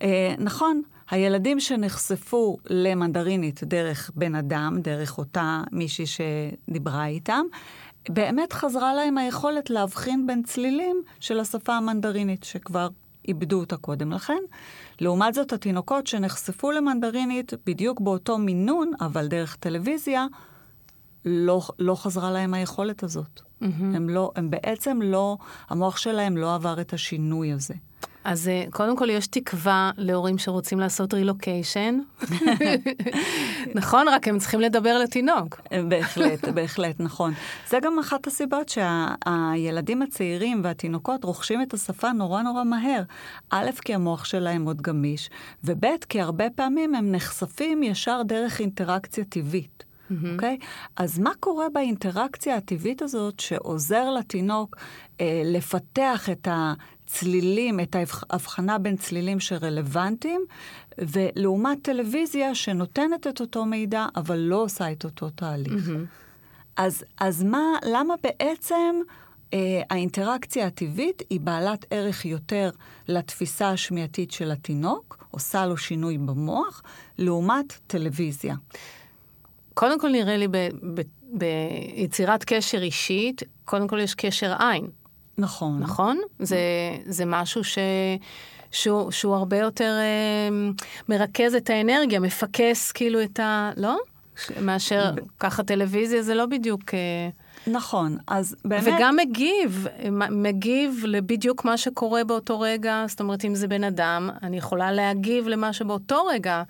אה, 0.03 0.35
נכון, 0.39 0.83
הילדים 1.11 1.61
שנחשפו 1.61 2.57
למנדרינית 2.67 3.65
דרך 3.65 4.11
בן 4.15 4.35
אדם, 4.35 4.79
דרך 4.83 5.19
אותה 5.19 5.63
מישהי 5.73 6.05
שדיברה 6.07 7.07
איתם, 7.07 7.43
באמת 8.09 8.53
חזרה 8.53 8.95
להם 8.95 9.19
היכולת 9.19 9.71
להבחין 9.71 10.27
בין 10.27 10.43
צלילים 10.43 11.03
של 11.21 11.41
השפה 11.41 11.75
המנדרינית, 11.77 12.45
שכבר 12.45 12.89
איבדו 13.29 13.61
אותה 13.61 13.77
קודם 13.77 14.13
לכן. 14.13 14.43
לעומת 15.01 15.35
זאת, 15.35 15.53
התינוקות 15.53 16.07
שנחשפו 16.07 16.71
למנדרינית 16.71 17.53
בדיוק 17.67 18.01
באותו 18.01 18.39
מינון, 18.39 18.93
אבל 19.01 19.29
דרך 19.29 19.57
טלוויזיה, 19.57 20.27
לא, 21.25 21.61
לא 21.79 21.95
חזרה 21.95 22.31
להם 22.31 22.55
היכולת 22.55 23.03
הזאת. 23.03 23.41
Mm-hmm. 23.41 23.65
הם, 23.81 24.09
לא, 24.09 24.31
הם 24.37 24.51
בעצם 24.51 25.03
לא, 25.03 25.37
המוח 25.69 25.97
שלהם 25.97 26.37
לא 26.37 26.55
עבר 26.55 26.81
את 26.81 26.93
השינוי 26.93 27.53
הזה. 27.53 27.75
אז 28.25 28.49
אה, 28.49 28.65
קודם 28.71 28.97
כל 28.97 29.11
יש 29.11 29.27
תקווה 29.27 29.91
להורים 29.97 30.39
שרוצים 30.39 30.81
לעשות 30.81 31.15
רילוקיישן. 31.15 31.99
נכון, 33.75 34.09
רק 34.09 34.29
הם 34.29 34.39
צריכים 34.39 34.61
לדבר 34.61 34.99
לתינוק. 34.99 35.61
בהחלט, 35.89 36.49
בהחלט, 36.55 37.01
נכון. 37.01 37.33
זה 37.69 37.79
גם 37.83 37.99
אחת 37.99 38.27
הסיבות 38.27 38.69
שהילדים 38.69 40.03
הצעירים 40.03 40.61
והתינוקות 40.65 41.25
רוכשים 41.25 41.63
את 41.63 41.75
השפה 41.75 42.13
נורא 42.13 42.43
נורא 42.43 42.65
מהר. 42.65 43.03
א', 43.51 43.71
כי 43.85 43.95
המוח 43.95 44.25
שלהם 44.25 44.65
עוד 44.65 44.83
גמיש, 44.83 45.31
וב', 45.65 45.85
כי 46.09 46.21
הרבה 46.21 46.45
פעמים 46.55 46.95
הם 46.95 47.13
נחשפים 47.13 47.83
ישר 47.83 48.23
דרך 48.27 48.61
אינטראקציה 48.61 49.25
טבעית. 49.25 49.90
אוקיי? 50.33 50.59
Mm-hmm. 50.61 50.65
Okay? 50.65 50.93
אז 50.97 51.19
מה 51.19 51.31
קורה 51.41 51.67
באינטראקציה 51.75 52.57
הטבעית 52.57 53.03
הזאת 53.03 53.41
שעוזר 53.41 54.11
לתינוק 54.11 54.77
אה, 55.21 55.43
לפתח 55.45 56.29
את 56.33 56.49
הצלילים, 56.51 57.81
את 57.81 57.97
ההבחנה 58.31 58.79
בין 58.79 58.97
צלילים 58.97 59.41
שרלוונטיים, 59.41 60.41
ולעומת 60.99 61.79
טלוויזיה 61.83 62.55
שנותנת 62.55 63.27
את 63.27 63.41
אותו 63.41 63.65
מידע, 63.65 64.07
אבל 64.17 64.37
לא 64.39 64.57
עושה 64.57 64.93
את 64.93 65.05
אותו 65.05 65.31
תהליך. 65.31 65.89
Mm-hmm. 65.89 66.07
אז, 66.77 67.05
אז 67.21 67.43
מה, 67.43 67.65
למה 67.87 68.15
בעצם... 68.23 69.01
Uh, 69.51 69.53
האינטראקציה 69.91 70.67
הטבעית 70.67 71.23
היא 71.31 71.41
בעלת 71.41 71.87
ערך 71.91 72.25
יותר 72.25 72.71
לתפיסה 73.09 73.71
השמיעתית 73.71 74.31
של 74.31 74.51
התינוק, 74.51 75.25
עושה 75.31 75.67
לו 75.67 75.77
שינוי 75.77 76.19
במוח, 76.19 76.83
לעומת 77.19 77.79
טלוויזיה. 77.87 78.55
קודם 79.81 80.01
כל 80.01 80.09
נראה 80.09 80.37
לי 80.37 80.49
ב, 80.49 80.57
ב, 80.95 81.01
ביצירת 81.33 82.45
קשר 82.45 82.83
אישית, 82.83 83.43
קודם 83.65 83.89
כל 83.89 83.99
יש 83.99 84.15
קשר 84.15 84.55
עין. 84.59 84.87
נכון. 85.39 85.79
נכון? 85.79 86.21
זה, 86.39 86.59
זה 87.05 87.25
משהו 87.27 87.65
ש... 87.65 87.79
שהוא, 88.71 89.11
שהוא 89.11 89.35
הרבה 89.35 89.57
יותר 89.57 89.99
אה, 90.01 90.71
מרכז 91.09 91.55
את 91.55 91.71
האנרגיה, 91.71 92.21
מפקס 92.21 92.93
כאילו 92.93 93.23
את 93.23 93.41
ה... 93.41 93.71
לא? 93.77 93.99
מאשר 94.61 95.11
ככה 95.39 95.63
טלוויזיה 95.63 96.23
זה 96.23 96.35
לא 96.35 96.47
בדיוק... 96.47 96.95
אה... 96.95 97.29
נכון, 97.73 98.19
אז 98.27 98.57
באמת... 98.65 98.95
וגם 98.97 99.17
מגיב, 99.17 99.87
מגיב 100.31 101.05
לבדיוק 101.07 101.65
מה 101.65 101.79
שקורה 101.79 102.25
באותו 102.25 102.61
רגע, 102.61 103.05
זאת 103.09 103.21
אומרת, 103.21 103.45
אם 103.45 103.55
זה 103.55 103.69
בן 103.69 103.85
אדם, 103.85 104.31
אני 104.43 104.57
יכולה 104.57 104.93
להגיב 104.93 105.49
למה 105.49 105.73
שבאותו 105.73 106.25
רגע 106.25 106.63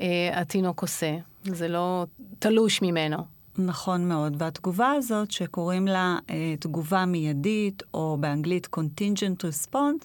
אה, 0.00 0.30
התינוק 0.32 0.82
עושה. 0.82 1.27
זה 1.44 1.68
לא 1.68 2.06
תלוש 2.38 2.82
ממנו. 2.82 3.38
נכון 3.58 4.08
מאוד, 4.08 4.42
והתגובה 4.42 4.92
הזאת 4.92 5.30
שקוראים 5.30 5.86
לה 5.86 6.18
אה, 6.30 6.54
תגובה 6.60 7.04
מיידית, 7.06 7.82
או 7.94 8.16
באנגלית 8.20 8.68
contingent 8.76 9.44
response, 9.44 10.04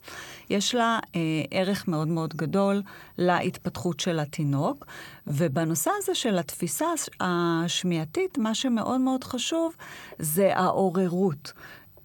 יש 0.49 0.75
לה 0.75 0.99
אה, 1.15 1.19
ערך 1.51 1.87
מאוד 1.87 2.07
מאוד 2.07 2.33
גדול 2.33 2.81
להתפתחות 3.17 3.99
של 3.99 4.19
התינוק. 4.19 4.85
ובנושא 5.27 5.91
הזה 5.97 6.15
של 6.15 6.37
התפיסה 6.37 6.85
השמיעתית, 7.19 8.37
מה 8.37 8.55
שמאוד 8.55 9.01
מאוד 9.01 9.23
חשוב 9.23 9.75
זה 10.19 10.57
העוררות. 10.57 11.53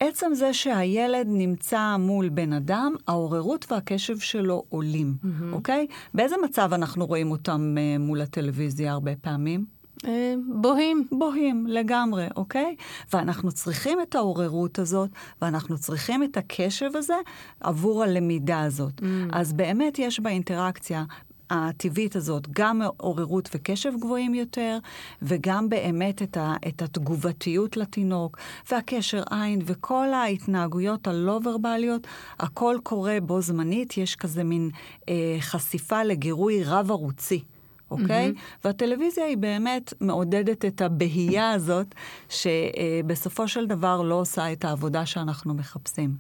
עצם 0.00 0.30
זה 0.34 0.52
שהילד 0.52 1.26
נמצא 1.28 1.96
מול 1.98 2.28
בן 2.28 2.52
אדם, 2.52 2.94
העוררות 3.06 3.72
והקשב 3.72 4.18
שלו 4.18 4.64
עולים, 4.68 5.14
mm-hmm. 5.22 5.52
אוקיי? 5.52 5.86
באיזה 6.14 6.36
מצב 6.44 6.72
אנחנו 6.72 7.06
רואים 7.06 7.30
אותם 7.30 7.74
uh, 7.76 8.00
מול 8.00 8.20
הטלוויזיה 8.20 8.92
הרבה 8.92 9.16
פעמים? 9.20 9.78
אה, 10.06 10.34
בוהים. 10.54 11.06
בוהים, 11.12 11.66
לגמרי, 11.66 12.26
אוקיי? 12.36 12.76
ואנחנו 13.12 13.52
צריכים 13.52 13.98
את 14.00 14.14
העוררות 14.14 14.78
הזאת, 14.78 15.10
ואנחנו 15.42 15.78
צריכים 15.78 16.22
את 16.22 16.36
הקשב 16.36 16.90
הזה 16.94 17.14
עבור 17.60 18.02
הלמידה 18.02 18.60
הזאת. 18.60 19.00
Mm. 19.00 19.04
אז 19.32 19.52
באמת 19.52 19.98
יש 19.98 20.20
באינטראקציה 20.20 21.04
הטבעית 21.50 22.16
הזאת 22.16 22.48
גם 22.50 22.82
עוררות 22.96 23.48
וקשב 23.54 23.92
גבוהים 24.00 24.34
יותר, 24.34 24.78
וגם 25.22 25.68
באמת 25.68 26.22
את, 26.22 26.36
ה, 26.36 26.54
את 26.68 26.82
התגובתיות 26.82 27.76
לתינוק, 27.76 28.38
והקשר 28.70 29.22
עין, 29.30 29.60
וכל 29.64 30.12
ההתנהגויות 30.12 31.06
הלא-ורבליות, 31.06 32.06
הכל 32.38 32.76
קורה 32.82 33.18
בו 33.22 33.40
זמנית, 33.40 33.98
יש 33.98 34.16
כזה 34.16 34.44
מין 34.44 34.70
אה, 35.08 35.36
חשיפה 35.40 36.02
לגירוי 36.02 36.64
רב-ערוצי. 36.64 37.42
אוקיי? 37.90 38.32
Mm-hmm. 38.34 38.58
והטלוויזיה 38.64 39.24
היא 39.24 39.36
באמת 39.36 39.94
מעודדת 40.00 40.64
את 40.64 40.80
הבהייה 40.80 41.50
הזאת, 41.50 41.94
שבסופו 42.28 43.48
של 43.48 43.66
דבר 43.66 44.02
לא 44.02 44.14
עושה 44.14 44.52
את 44.52 44.64
העבודה 44.64 45.06
שאנחנו 45.06 45.54
מחפשים. 45.54 46.16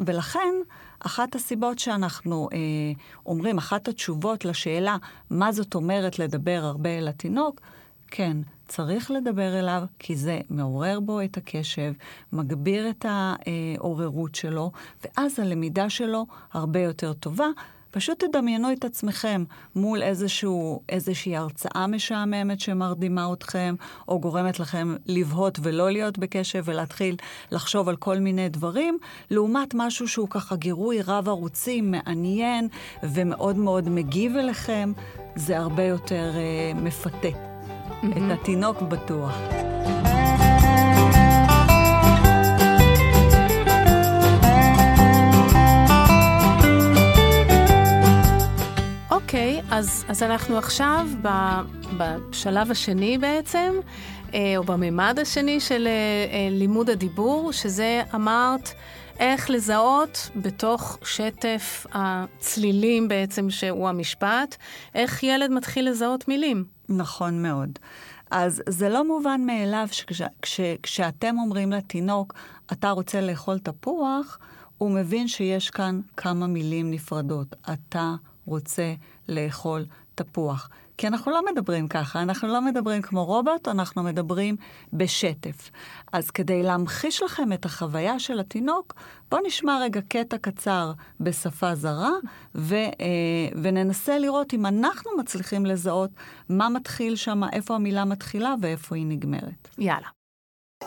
ולכן, 0.00 0.54
אחת 0.98 1.34
הסיבות 1.34 1.78
שאנחנו 1.78 2.48
אה, 2.52 2.58
אומרים, 3.26 3.58
אחת 3.58 3.88
התשובות 3.88 4.44
לשאלה 4.44 4.96
מה 5.30 5.52
זאת 5.52 5.74
אומרת 5.74 6.18
לדבר 6.18 6.60
הרבה 6.62 6.98
אל 6.98 7.08
התינוק, 7.08 7.60
כן, 8.08 8.36
צריך 8.68 9.10
לדבר 9.10 9.58
אליו, 9.58 9.82
כי 9.98 10.16
זה 10.16 10.40
מעורר 10.50 11.00
בו 11.00 11.20
את 11.20 11.36
הקשב, 11.36 11.92
מגביר 12.32 12.90
את 12.90 13.06
העוררות 13.08 14.34
שלו, 14.34 14.72
ואז 15.04 15.40
הלמידה 15.40 15.90
שלו 15.90 16.26
הרבה 16.52 16.80
יותר 16.80 17.12
טובה, 17.12 17.46
פשוט 17.92 18.24
תדמיינו 18.24 18.72
את 18.72 18.84
עצמכם 18.84 19.44
מול 19.76 20.02
איזשהו, 20.02 20.82
איזושהי 20.88 21.36
הרצאה 21.36 21.86
משעממת 21.86 22.60
שמרדימה 22.60 23.32
אתכם, 23.32 23.74
או 24.08 24.20
גורמת 24.20 24.60
לכם 24.60 24.96
לבהות 25.06 25.58
ולא 25.62 25.90
להיות 25.90 26.18
בקשב 26.18 26.62
ולהתחיל 26.64 27.16
לחשוב 27.50 27.88
על 27.88 27.96
כל 27.96 28.18
מיני 28.18 28.48
דברים, 28.48 28.98
לעומת 29.30 29.74
משהו 29.74 30.08
שהוא 30.08 30.28
ככה 30.30 30.56
גירוי 30.56 31.02
רב-ערוצי, 31.06 31.80
מעניין 31.80 32.68
ומאוד 33.02 33.56
מאוד 33.56 33.88
מגיב 33.88 34.36
אליכם, 34.36 34.92
זה 35.36 35.58
הרבה 35.58 35.82
יותר 35.82 36.30
אה, 36.34 36.80
מפתה. 36.80 37.28
Mm-hmm. 37.28 38.06
את 38.06 38.40
התינוק 38.40 38.82
בטוח. 38.82 39.38
אז, 49.72 50.04
אז 50.08 50.22
אנחנו 50.22 50.58
עכשיו 50.58 51.06
ב, 51.22 51.28
בשלב 51.96 52.70
השני 52.70 53.18
בעצם, 53.18 53.72
אה, 54.34 54.54
או 54.56 54.64
בממד 54.64 55.18
השני 55.22 55.60
של 55.60 55.86
אה, 55.86 55.92
אה, 56.32 56.48
לימוד 56.50 56.90
הדיבור, 56.90 57.52
שזה 57.52 58.02
אמרת 58.14 58.68
איך 59.18 59.50
לזהות 59.50 60.30
בתוך 60.36 60.98
שטף 61.04 61.86
הצלילים 61.92 63.08
בעצם, 63.08 63.50
שהוא 63.50 63.88
המשפט, 63.88 64.56
איך 64.94 65.22
ילד 65.22 65.50
מתחיל 65.50 65.90
לזהות 65.90 66.28
מילים. 66.28 66.64
נכון 66.88 67.42
מאוד. 67.42 67.78
אז 68.30 68.62
זה 68.68 68.88
לא 68.88 69.06
מובן 69.06 69.40
מאליו 69.46 69.88
שכשאתם 70.44 71.34
אומרים 71.38 71.72
לתינוק, 71.72 72.34
אתה 72.72 72.90
רוצה 72.90 73.20
לאכול 73.20 73.58
תפוח, 73.58 74.38
הוא 74.78 74.90
מבין 74.90 75.28
שיש 75.28 75.70
כאן 75.70 76.00
כמה 76.16 76.46
מילים 76.46 76.90
נפרדות. 76.90 77.56
אתה 77.72 78.14
רוצה 78.46 78.94
לאכול 79.28 79.84
תפוח. 80.14 80.68
כי 80.98 81.06
אנחנו 81.06 81.32
לא 81.32 81.40
מדברים 81.52 81.88
ככה, 81.88 82.22
אנחנו 82.22 82.48
לא 82.48 82.60
מדברים 82.60 83.02
כמו 83.02 83.24
רובוט, 83.24 83.68
אנחנו 83.68 84.02
מדברים 84.02 84.56
בשטף. 84.92 85.70
אז 86.12 86.30
כדי 86.30 86.62
להמחיש 86.62 87.22
לכם 87.22 87.52
את 87.52 87.64
החוויה 87.64 88.18
של 88.18 88.40
התינוק, 88.40 88.94
בואו 89.30 89.42
נשמע 89.46 89.78
רגע 89.82 90.00
קטע 90.08 90.38
קצר 90.38 90.92
בשפה 91.20 91.74
זרה, 91.74 92.10
ו, 92.54 92.74
אה, 92.74 92.88
וננסה 93.62 94.18
לראות 94.18 94.54
אם 94.54 94.66
אנחנו 94.66 95.10
מצליחים 95.18 95.66
לזהות 95.66 96.10
מה 96.48 96.68
מתחיל 96.68 97.16
שם, 97.16 97.40
איפה 97.52 97.74
המילה 97.74 98.04
מתחילה 98.04 98.54
ואיפה 98.60 98.96
היא 98.96 99.06
נגמרת. 99.06 99.68
יאללה. 99.78 100.21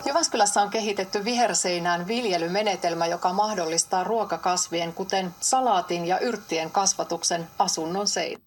Jyväskylässä 0.07 0.63
on 0.63 0.71
kehitetty 0.71 1.25
viherseinään 1.25 2.07
viljelymenetelmä, 2.07 3.07
joka 3.07 3.33
mahdollistaa 3.33 4.05
ruokakasvien, 4.05 4.93
kuten 4.93 5.31
salaatin 5.41 6.07
ja 6.07 6.21
yrttien 6.21 6.71
kasvatuksen 6.71 7.47
asunnon 7.59 8.07
sein. 8.07 8.39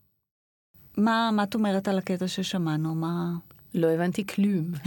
מה, 0.98 1.32
מה 1.32 1.44
את 1.44 1.56
אומרת 1.56 1.88
על 1.88 1.98
הקטע 1.98 2.28
ששמענו? 2.28 2.96
מה... 2.96 3.34
לא 3.74 3.88
הבנתי 3.88 4.28
כלום. 4.28 4.66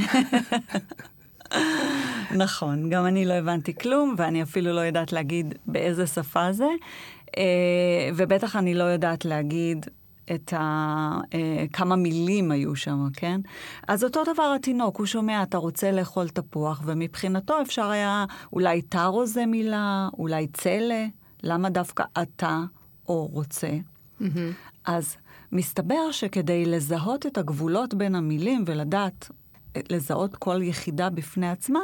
נכון, 2.42 2.90
גם 2.90 3.06
אני 3.06 3.24
לא 3.24 3.32
הבנתי 3.32 3.74
כלום, 3.74 4.14
ואני 4.18 4.42
אפילו 4.42 4.72
לא 4.72 4.80
יודעת 4.80 5.12
להגיד 5.12 5.54
באיזה 5.66 6.06
שפה 6.06 6.52
זה, 6.52 6.68
אה, 7.38 8.10
ובטח 8.16 8.56
אני 8.56 8.74
לא 8.74 8.84
יודעת 8.84 9.24
להגיד 9.24 9.86
את 10.33 10.53
ה... 10.53 11.19
אה, 11.33 11.65
כמה 11.73 11.95
מילים 11.95 12.51
היו 12.51 12.75
שם, 12.75 13.07
כן? 13.13 13.41
אז 13.87 14.03
אותו 14.03 14.23
דבר 14.33 14.53
התינוק, 14.55 14.97
הוא 14.97 15.05
שומע, 15.05 15.43
אתה 15.43 15.57
רוצה 15.57 15.91
לאכול 15.91 16.29
תפוח, 16.29 16.81
ומבחינתו 16.85 17.61
אפשר 17.61 17.89
היה, 17.89 18.25
אולי 18.53 18.81
טרו 18.81 19.25
זה 19.25 19.45
מילה, 19.45 20.09
אולי 20.17 20.47
צלע, 20.47 21.05
למה 21.43 21.69
דווקא 21.69 22.03
אתה 22.21 22.63
או 23.07 23.25
רוצה? 23.25 23.69
Mm-hmm. 24.21 24.25
אז 24.85 25.17
מסתבר 25.51 26.11
שכדי 26.11 26.65
לזהות 26.65 27.25
את 27.25 27.37
הגבולות 27.37 27.93
בין 27.93 28.15
המילים 28.15 28.63
ולדעת 28.67 29.31
לזהות 29.89 30.35
כל 30.35 30.59
יחידה 30.61 31.09
בפני 31.09 31.49
עצמה, 31.49 31.79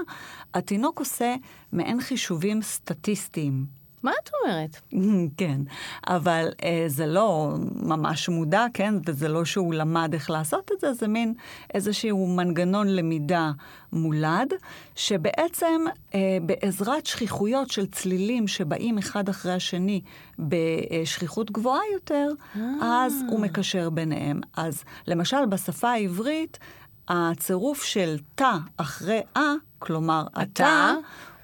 התינוק 0.54 1.00
עושה 1.00 1.36
מעין 1.72 2.02
חישובים 2.02 2.62
סטטיסטיים. 2.62 3.77
מה 4.08 4.14
את 4.24 4.30
אומרת? 4.34 4.78
כן, 5.38 5.62
אבל 6.08 6.50
אה, 6.64 6.84
זה 6.88 7.06
לא 7.06 7.54
ממש 7.76 8.30
מודע, 8.30 8.66
כן? 8.74 8.94
וזה 9.06 9.28
לא 9.28 9.46
שהוא 9.46 9.74
למד 9.74 10.10
איך 10.14 10.30
לעשות 10.30 10.72
את 10.76 10.80
זה, 10.80 10.94
זה 10.94 11.08
מין 11.08 11.34
איזשהו 11.74 12.28
מנגנון 12.28 12.88
למידה 12.88 13.52
מולד, 13.94 14.54
שבעצם 14.96 15.82
אה, 16.16 16.38
בעזרת 16.42 17.06
שכיחויות 17.06 17.72
של 17.72 17.86
צלילים 17.86 18.48
שבאים 18.48 18.98
אחד 18.98 19.30
אחרי 19.30 19.54
השני 19.54 20.02
בשכיחות 20.40 21.52
גבוהה 21.52 21.82
יותר, 21.94 22.28
אה. 22.56 23.06
אז 23.06 23.24
הוא 23.30 23.40
מקשר 23.40 23.90
ביניהם. 23.90 24.42
אז 24.58 24.84
למשל, 25.08 25.46
בשפה 25.46 25.90
העברית, 25.90 26.60
הצירוף 27.08 27.84
של 27.84 28.18
תא 28.36 28.58
אחרי 28.78 29.22
אה, 29.38 29.54
כלומר, 29.80 30.26
אתה, 30.42 30.94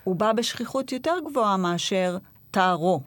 הוא 0.03 0.15
בא 0.15 0.34
בשכיחות 0.34 0.91
יותר 0.91 1.15
גבוהה 1.29 1.58
מאשר 1.58 2.17
אתה 2.53 2.72
רו, 2.72 3.01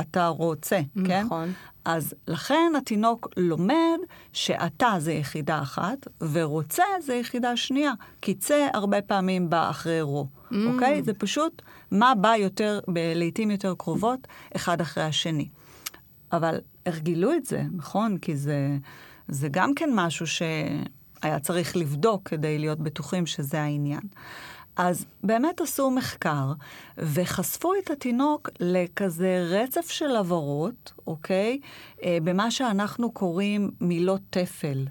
אתה 0.00 0.26
רוצה, 0.26 0.80
כן? 1.06 1.24
נכון. 1.26 1.52
אז 1.84 2.14
לכן 2.28 2.72
התינוק 2.78 3.28
לומד 3.36 3.98
שאתה 4.32 4.94
זה 4.98 5.12
יחידה 5.12 5.62
אחת, 5.62 6.08
ורוצה 6.32 6.82
זה 7.00 7.14
יחידה 7.14 7.56
שנייה, 7.56 7.92
כי 8.22 8.34
צא 8.34 8.68
הרבה 8.74 9.02
פעמים 9.02 9.50
בא 9.50 9.70
אחרי 9.70 10.00
רו, 10.02 10.26
mm. 10.32 10.54
אוקיי? 10.66 11.02
זה 11.02 11.14
פשוט 11.14 11.62
מה 11.90 12.14
בא 12.14 12.36
יותר, 12.36 12.80
לעיתים 12.94 13.50
יותר 13.50 13.74
קרובות, 13.78 14.28
אחד 14.56 14.80
אחרי 14.80 15.04
השני. 15.04 15.48
אבל 16.32 16.58
הרגילו 16.86 17.32
את 17.32 17.46
זה, 17.46 17.62
נכון? 17.72 18.18
כי 18.18 18.36
זה, 18.36 18.76
זה 19.28 19.48
גם 19.50 19.74
כן 19.74 19.90
משהו 19.94 20.26
שהיה 20.26 21.38
צריך 21.42 21.76
לבדוק 21.76 22.28
כדי 22.28 22.58
להיות 22.58 22.78
בטוחים 22.80 23.26
שזה 23.26 23.60
העניין. 23.60 24.02
אז 24.78 25.06
באמת 25.22 25.60
עשו 25.60 25.90
מחקר 25.90 26.52
וחשפו 26.98 27.72
את 27.74 27.90
התינוק 27.90 28.50
לכזה 28.60 29.46
רצף 29.50 29.90
של 29.90 30.16
עברות, 30.16 30.92
אוקיי? 31.06 31.60
אה, 32.04 32.18
במה 32.24 32.50
שאנחנו 32.50 33.12
קוראים 33.12 33.70
מילות 33.80 34.20
תפל. 34.30 34.86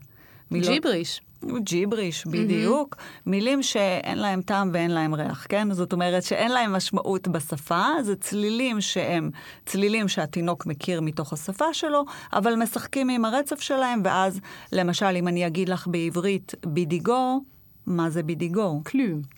מילות... 0.52 0.70
ג'יבריש. 0.70 1.22
ג'יבריש, 1.60 2.26
בדיוק. 2.28 2.96
Mm-hmm. 2.96 3.22
מילים 3.26 3.64
שאין 3.64 4.18
להם 4.18 4.42
טעם 4.42 4.70
ואין 4.74 4.92
להם 4.92 5.14
ריח, 5.14 5.46
כן? 5.50 5.74
זאת 5.74 5.94
אומרת 5.94 6.24
שאין 6.24 6.52
להם 6.52 6.74
משמעות 6.74 7.28
בשפה, 7.28 7.86
זה 8.02 8.16
צלילים 8.16 8.82
שהם 8.82 9.30
צלילים 9.66 10.08
שהתינוק 10.08 10.66
מכיר 10.66 11.02
מתוך 11.02 11.34
השפה 11.34 11.74
שלו, 11.74 12.06
אבל 12.34 12.56
משחקים 12.56 13.10
עם 13.10 13.26
הרצף 13.26 13.62
שלהם, 13.62 14.02
ואז, 14.04 14.40
למשל, 14.72 15.16
אם 15.16 15.28
אני 15.28 15.48
אגיד 15.48 15.70
לך 15.70 15.88
בעברית 15.88 16.54
בידיגו, 16.66 17.44
מה 17.86 18.10
זה 18.10 18.24
בידיגו? 18.24 18.82
כלום. 18.86 19.37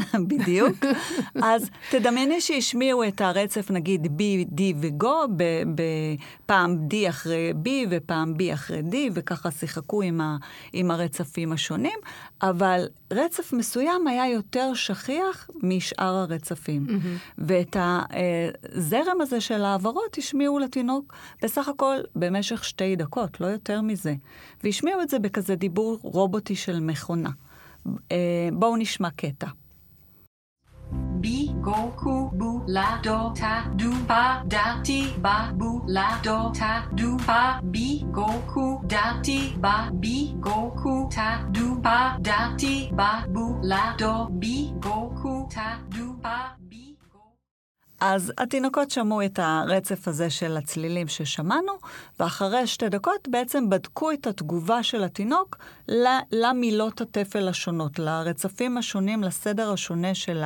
בדיוק. 0.28 0.76
אז 1.42 1.70
תדמייני 1.90 2.40
שהשמיעו 2.40 3.08
את 3.08 3.20
הרצף, 3.20 3.70
נגיד 3.70 4.06
B, 4.06 4.20
D 4.58 4.60
ו-Go, 4.76 5.28
בפעם 5.74 6.88
D 6.90 7.08
אחרי 7.08 7.52
B 7.64 7.68
ופעם 7.90 8.34
B 8.38 8.54
אחרי 8.54 8.80
D, 8.90 8.94
וככה 9.14 9.50
שיחקו 9.50 10.02
עם, 10.02 10.20
ה, 10.20 10.36
עם 10.72 10.90
הרצפים 10.90 11.52
השונים, 11.52 11.98
אבל 12.42 12.88
רצף 13.12 13.52
מסוים 13.52 14.06
היה 14.06 14.28
יותר 14.28 14.74
שכיח 14.74 15.48
משאר 15.62 16.14
הרצפים. 16.14 16.86
Mm-hmm. 16.88 17.38
ואת 17.38 17.76
הזרם 17.80 19.20
הזה 19.20 19.40
של 19.40 19.64
העברות 19.64 20.18
השמיעו 20.18 20.58
לתינוק 20.58 21.14
בסך 21.42 21.68
הכל 21.68 21.96
במשך 22.16 22.64
שתי 22.64 22.96
דקות, 22.96 23.40
לא 23.40 23.46
יותר 23.46 23.80
מזה. 23.80 24.14
והשמיעו 24.64 25.02
את 25.02 25.08
זה 25.08 25.18
בכזה 25.18 25.54
דיבור 25.54 25.98
רובוטי 26.02 26.56
של 26.56 26.80
מכונה. 26.80 27.30
אה, 28.12 28.48
בואו 28.52 28.76
נשמע 28.76 29.10
קטע. 29.10 29.46
Bi 31.62 31.70
go 31.70 31.92
ku 31.96 32.30
bu 32.38 32.60
la 32.66 33.00
do 33.02 33.32
ta 33.40 33.64
du 33.76 33.90
pa 34.08 34.42
da 34.50 34.80
ti 34.84 35.06
ba 35.22 35.50
bu 35.58 35.80
la 35.86 36.20
do 36.24 36.50
ta 36.58 36.86
du 36.96 37.16
pa 37.26 37.60
bi 37.72 38.02
go 38.12 38.26
ku 38.54 38.80
da 38.88 39.14
ti 39.22 39.52
ba 39.60 39.90
bi 40.00 40.32
go 40.40 40.70
ku 40.82 41.08
ta 41.16 41.40
du 41.52 41.80
pa 41.84 42.16
da 42.22 42.54
ti 42.58 42.90
ba 42.96 43.24
bu 43.34 43.44
la 43.62 43.94
do 43.98 44.28
bi 44.40 44.70
go 44.80 45.12
ku 45.22 45.46
ta 45.54 45.78
du 45.96 46.14
pa 46.22 46.61
אז 48.04 48.32
התינוקות 48.38 48.90
שמעו 48.90 49.24
את 49.24 49.38
הרצף 49.42 50.08
הזה 50.08 50.30
של 50.30 50.56
הצלילים 50.56 51.08
ששמענו, 51.08 51.72
ואחרי 52.20 52.66
שתי 52.66 52.88
דקות 52.88 53.28
בעצם 53.28 53.70
בדקו 53.70 54.12
את 54.12 54.26
התגובה 54.26 54.82
של 54.82 55.04
התינוק 55.04 55.58
למילות 56.32 57.00
התפל 57.00 57.48
השונות, 57.48 57.98
לרצפים 57.98 58.78
השונים, 58.78 59.22
לסדר 59.22 59.72
השונה 59.72 60.14
של 60.14 60.42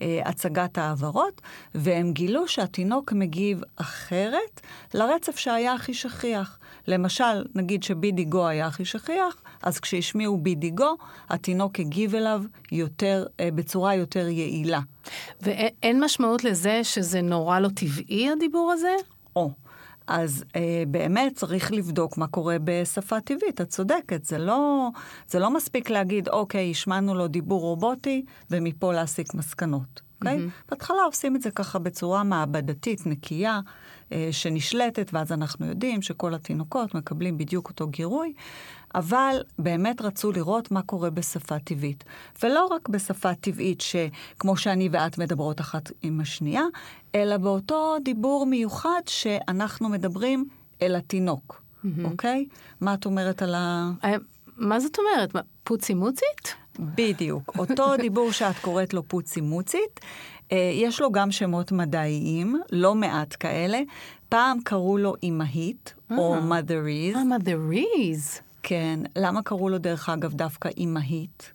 הצגת 0.00 0.78
העברות, 0.78 1.40
והם 1.74 2.12
גילו 2.12 2.48
שהתינוק 2.48 3.12
מגיב 3.12 3.62
אחרת 3.76 4.60
לרצף 4.94 5.36
שהיה 5.36 5.72
הכי 5.72 5.94
שכיח. 5.94 6.58
למשל, 6.88 7.44
נגיד 7.54 7.82
שבידיגו 7.82 8.46
היה 8.46 8.66
הכי 8.66 8.84
שכיח, 8.84 9.42
אז 9.62 9.80
כשהשמיעו 9.80 10.38
בידיגו, 10.38 10.96
התינוק 11.28 11.80
הגיב 11.80 12.14
אליו 12.14 12.42
יותר, 12.72 13.26
אה, 13.40 13.48
בצורה 13.54 13.94
יותר 13.94 14.28
יעילה. 14.28 14.80
ואין 15.40 16.04
משמעות 16.04 16.44
לזה 16.44 16.84
שזה 16.84 17.22
נורא 17.22 17.58
לא 17.58 17.68
טבעי, 17.68 18.30
הדיבור 18.30 18.72
הזה? 18.72 18.94
או. 19.36 19.50
אז 20.08 20.44
אה, 20.56 20.82
באמת 20.88 21.34
צריך 21.34 21.72
לבדוק 21.72 22.18
מה 22.18 22.26
קורה 22.26 22.56
בשפה 22.64 23.20
טבעית, 23.20 23.60
את 23.60 23.68
צודקת, 23.68 24.24
זה 24.24 24.38
לא, 24.38 24.88
זה 25.28 25.38
לא 25.38 25.50
מספיק 25.50 25.90
להגיד, 25.90 26.28
אוקיי, 26.28 26.70
השמענו 26.70 27.14
לו 27.14 27.28
דיבור 27.28 27.60
רובוטי, 27.60 28.24
ומפה 28.50 28.92
להסיק 28.92 29.34
מסקנות. 29.34 30.00
אוקיי? 30.20 30.38
Mm-hmm. 30.38 30.70
בהתחלה 30.70 31.02
עושים 31.02 31.36
את 31.36 31.42
זה 31.42 31.50
ככה 31.50 31.78
בצורה 31.78 32.24
מעבדתית, 32.24 33.06
נקייה, 33.06 33.60
אה, 34.12 34.28
שנשלטת, 34.30 35.10
ואז 35.12 35.32
אנחנו 35.32 35.66
יודעים 35.66 36.02
שכל 36.02 36.34
התינוקות 36.34 36.94
מקבלים 36.94 37.38
בדיוק 37.38 37.68
אותו 37.68 37.88
גירוי, 37.88 38.32
אבל 38.94 39.42
באמת 39.58 40.00
רצו 40.00 40.32
לראות 40.32 40.70
מה 40.70 40.82
קורה 40.82 41.10
בשפה 41.10 41.58
טבעית. 41.58 42.04
ולא 42.42 42.66
רק 42.66 42.88
בשפה 42.88 43.34
טבעית 43.34 43.80
שכמו 43.80 44.56
שאני 44.56 44.88
ואת 44.92 45.18
מדברות 45.18 45.60
אחת 45.60 45.90
עם 46.02 46.20
השנייה, 46.20 46.62
אלא 47.14 47.36
באותו 47.36 47.96
דיבור 48.04 48.46
מיוחד 48.46 49.00
שאנחנו 49.06 49.88
מדברים 49.88 50.48
אל 50.82 50.96
התינוק, 50.96 51.62
mm-hmm. 51.62 51.88
אוקיי? 52.04 52.46
מה 52.80 52.94
את 52.94 53.06
אומרת 53.06 53.42
על 53.42 53.54
ה... 53.54 53.90
אה, 54.04 54.14
מה 54.56 54.80
זאת 54.80 54.98
אומרת? 54.98 55.32
פוצי 55.64 55.94
מוצית? 55.94 56.54
בדיוק. 56.78 57.58
אותו 57.58 57.86
דיבור 58.02 58.32
שאת 58.32 58.58
קוראת 58.58 58.94
לו 58.94 59.02
פוצי 59.08 59.40
מוצית, 59.40 60.00
אה, 60.52 60.70
יש 60.74 61.00
לו 61.00 61.12
גם 61.12 61.30
שמות 61.30 61.72
מדעיים, 61.72 62.60
לא 62.72 62.94
מעט 62.94 63.36
כאלה. 63.40 63.80
פעם 64.28 64.58
קראו 64.64 64.98
לו 64.98 65.14
אמהית, 65.24 65.94
או 66.10 66.36
motherese. 66.38 67.16
אה, 67.16 67.22
motherese. 67.36 68.47
כן. 68.62 69.00
למה 69.16 69.42
קראו 69.42 69.68
לו, 69.68 69.78
דרך 69.78 70.08
אגב, 70.08 70.34
דווקא 70.34 70.68
אימהית? 70.76 71.52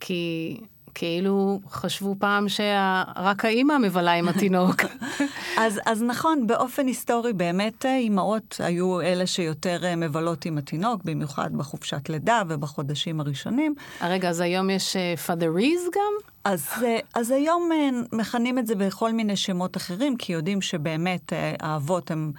כי 0.00 0.60
כאילו 0.94 1.60
חשבו 1.70 2.16
פעם 2.18 2.48
שרק 2.48 3.44
האימא 3.44 3.78
מבלה 3.78 4.12
עם 4.12 4.28
התינוק. 4.28 4.76
אז, 5.58 5.80
אז 5.86 6.02
נכון, 6.02 6.46
באופן 6.46 6.86
היסטורי 6.86 7.32
באמת 7.32 7.86
אה, 7.86 7.96
אימהות 7.96 8.56
היו 8.64 9.00
אלה 9.00 9.26
שיותר 9.26 9.84
אה, 9.84 9.96
מבלות 9.96 10.44
עם 10.44 10.58
התינוק, 10.58 11.04
במיוחד 11.04 11.56
בחופשת 11.56 12.08
לידה 12.08 12.42
ובחודשים 12.48 13.20
הראשונים. 13.20 13.74
רגע, 14.02 14.28
אז 14.28 14.40
היום 14.40 14.70
יש 14.70 14.96
פאדריז 15.26 15.80
גם? 15.94 16.32
אז, 16.44 16.68
אז 17.14 17.30
היום 17.30 17.70
מכנים 18.12 18.58
את 18.58 18.66
זה 18.66 18.74
בכל 18.74 19.12
מיני 19.12 19.36
שמות 19.36 19.76
אחרים, 19.76 20.16
כי 20.16 20.32
יודעים 20.32 20.60
שבאמת 20.60 21.32
האבות 21.60 22.10
הם 22.10 22.32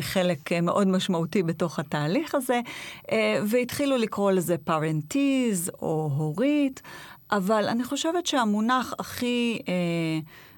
חלק 0.00 0.52
מאוד 0.62 0.88
משמעותי 0.88 1.42
בתוך 1.42 1.78
התהליך 1.78 2.34
הזה, 2.34 2.60
והתחילו 3.44 3.96
לקרוא 3.96 4.32
לזה 4.32 4.56
פרנטיז 4.58 5.70
או 5.82 6.10
הורית, 6.16 6.82
אבל 7.32 7.68
אני 7.68 7.84
חושבת 7.84 8.26
שהמונח 8.26 8.94
הכי 8.98 9.58
אה, 9.68 9.72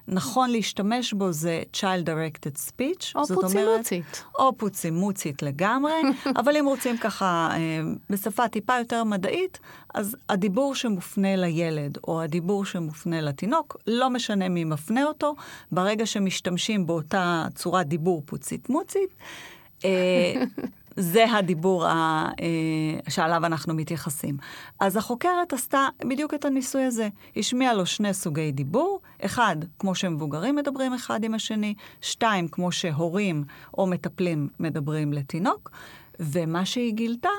נכון 0.07 0.49
להשתמש 0.49 1.13
בו 1.13 1.31
זה 1.31 1.63
Child 1.73 2.05
Directed 2.05 2.69
Speech. 2.69 3.11
או 3.15 3.25
פוצימוצית. 3.27 4.23
או 4.39 4.57
פוצימוצית 4.57 5.41
לגמרי, 5.41 5.93
אבל 6.39 6.57
אם 6.57 6.65
רוצים 6.65 6.97
ככה 6.97 7.49
אה, 7.51 7.81
בשפה 8.09 8.47
טיפה 8.47 8.77
יותר 8.79 9.03
מדעית, 9.03 9.59
אז 9.93 10.15
הדיבור 10.29 10.75
שמופנה 10.75 11.35
לילד 11.35 11.97
או 12.07 12.21
הדיבור 12.21 12.65
שמופנה 12.65 13.21
לתינוק, 13.21 13.77
לא 13.87 14.09
משנה 14.09 14.49
מי 14.49 14.63
מפנה 14.63 15.03
אותו, 15.03 15.35
ברגע 15.71 16.05
שמשתמשים 16.05 16.85
באותה 16.85 17.45
צורת 17.55 17.87
דיבור 17.87 18.23
פוצית-מוצית, 18.25 19.09
אה, 19.85 20.33
זה 20.97 21.31
הדיבור 21.31 21.85
ה, 21.85 22.29
אה, 22.41 23.09
שעליו 23.09 23.45
אנחנו 23.45 23.73
מתייחסים. 23.73 24.37
אז 24.79 24.97
החוקרת 24.97 25.53
עשתה 25.53 25.87
בדיוק 26.09 26.33
את 26.33 26.45
הניסוי 26.45 26.83
הזה. 26.83 27.09
השמיעה 27.37 27.73
לו 27.73 27.85
שני 27.85 28.13
סוגי 28.13 28.51
דיבור, 28.51 28.99
אחד, 29.21 29.55
כמו 29.79 29.95
שמבוגרים 29.95 30.55
מדברים 30.55 30.93
אחד 30.93 31.23
עם 31.23 31.33
השני, 31.33 31.73
שתיים, 32.01 32.47
כמו 32.47 32.71
שהורים 32.71 33.43
או 33.77 33.87
מטפלים 33.87 34.49
מדברים 34.59 35.13
לתינוק, 35.13 35.71
ומה 36.19 36.65
שהיא 36.65 36.93
גילתה 36.93 37.29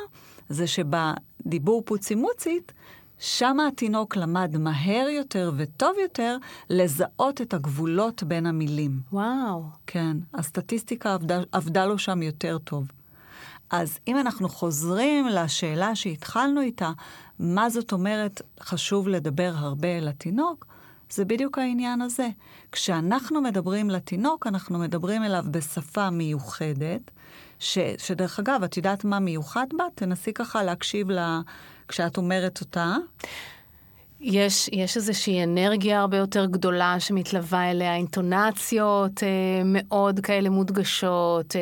זה 0.48 0.66
שבדיבור 0.66 1.82
פוצי-מוצית, 1.86 2.72
שם 3.18 3.56
התינוק 3.68 4.16
למד 4.16 4.56
מהר 4.56 5.08
יותר 5.08 5.52
וטוב 5.56 5.92
יותר 6.02 6.36
לזהות 6.70 7.40
את 7.40 7.54
הגבולות 7.54 8.22
בין 8.22 8.46
המילים. 8.46 9.00
וואו. 9.12 9.62
כן, 9.86 10.16
הסטטיסטיקה 10.34 11.14
עבדה, 11.14 11.40
עבדה 11.52 11.86
לו 11.86 11.98
שם 11.98 12.22
יותר 12.22 12.58
טוב. 12.58 12.86
אז 13.70 13.98
אם 14.08 14.18
אנחנו 14.18 14.48
חוזרים 14.48 15.26
לשאלה 15.26 15.96
שהתחלנו 15.96 16.60
איתה, 16.60 16.90
מה 17.38 17.70
זאת 17.70 17.92
אומרת 17.92 18.42
חשוב 18.60 19.08
לדבר 19.08 19.52
הרבה 19.56 20.00
לתינוק, 20.00 20.66
זה 21.10 21.24
בדיוק 21.24 21.58
העניין 21.58 22.02
הזה. 22.02 22.28
כשאנחנו 22.72 23.40
מדברים 23.40 23.90
לתינוק, 23.90 24.46
אנחנו 24.46 24.78
מדברים 24.78 25.22
אליו 25.22 25.44
בשפה 25.50 26.10
מיוחדת, 26.10 27.10
ש, 27.58 27.78
שדרך 27.98 28.38
אגב, 28.38 28.62
את 28.64 28.76
יודעת 28.76 29.04
מה 29.04 29.18
מיוחד 29.18 29.66
בה? 29.76 29.84
תנסי 29.94 30.32
ככה 30.32 30.62
להקשיב 30.62 31.10
לה 31.10 31.40
כשאת 31.88 32.16
אומרת 32.16 32.60
אותה. 32.60 32.96
יש, 34.20 34.70
יש 34.72 34.96
איזושהי 34.96 35.44
אנרגיה 35.44 36.00
הרבה 36.00 36.16
יותר 36.16 36.46
גדולה 36.46 37.00
שמתלווה 37.00 37.70
אליה, 37.70 37.96
אינטונציות 37.96 39.22
אה, 39.22 39.28
מאוד 39.64 40.20
כאלה 40.20 40.50
מודגשות. 40.50 41.56
אה, 41.56 41.60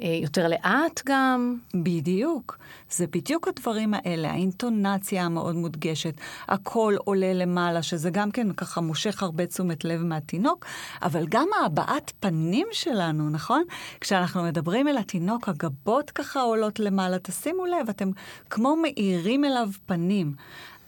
יותר 0.00 0.48
לאט 0.48 1.02
גם. 1.06 1.56
בדיוק. 1.74 2.58
זה 2.90 3.06
בדיוק 3.06 3.48
הדברים 3.48 3.94
האלה, 3.94 4.30
האינטונציה 4.30 5.24
המאוד 5.24 5.56
מודגשת, 5.56 6.14
הקול 6.48 6.96
עולה 7.04 7.32
למעלה, 7.32 7.82
שזה 7.82 8.10
גם 8.10 8.30
כן 8.30 8.52
ככה 8.52 8.80
מושך 8.80 9.22
הרבה 9.22 9.46
תשומת 9.46 9.84
לב 9.84 10.02
מהתינוק, 10.02 10.66
אבל 11.02 11.26
גם 11.28 11.48
ההבעת 11.62 12.12
פנים 12.20 12.66
שלנו, 12.72 13.30
נכון? 13.30 13.62
כשאנחנו 14.00 14.42
מדברים 14.42 14.88
אל 14.88 14.98
התינוק, 14.98 15.48
הגבות 15.48 16.10
ככה 16.10 16.40
עולות 16.40 16.80
למעלה, 16.80 17.18
תשימו 17.18 17.66
לב, 17.66 17.88
אתם 17.88 18.10
כמו 18.50 18.76
מאירים 18.76 19.44
אליו 19.44 19.68
פנים. 19.86 20.34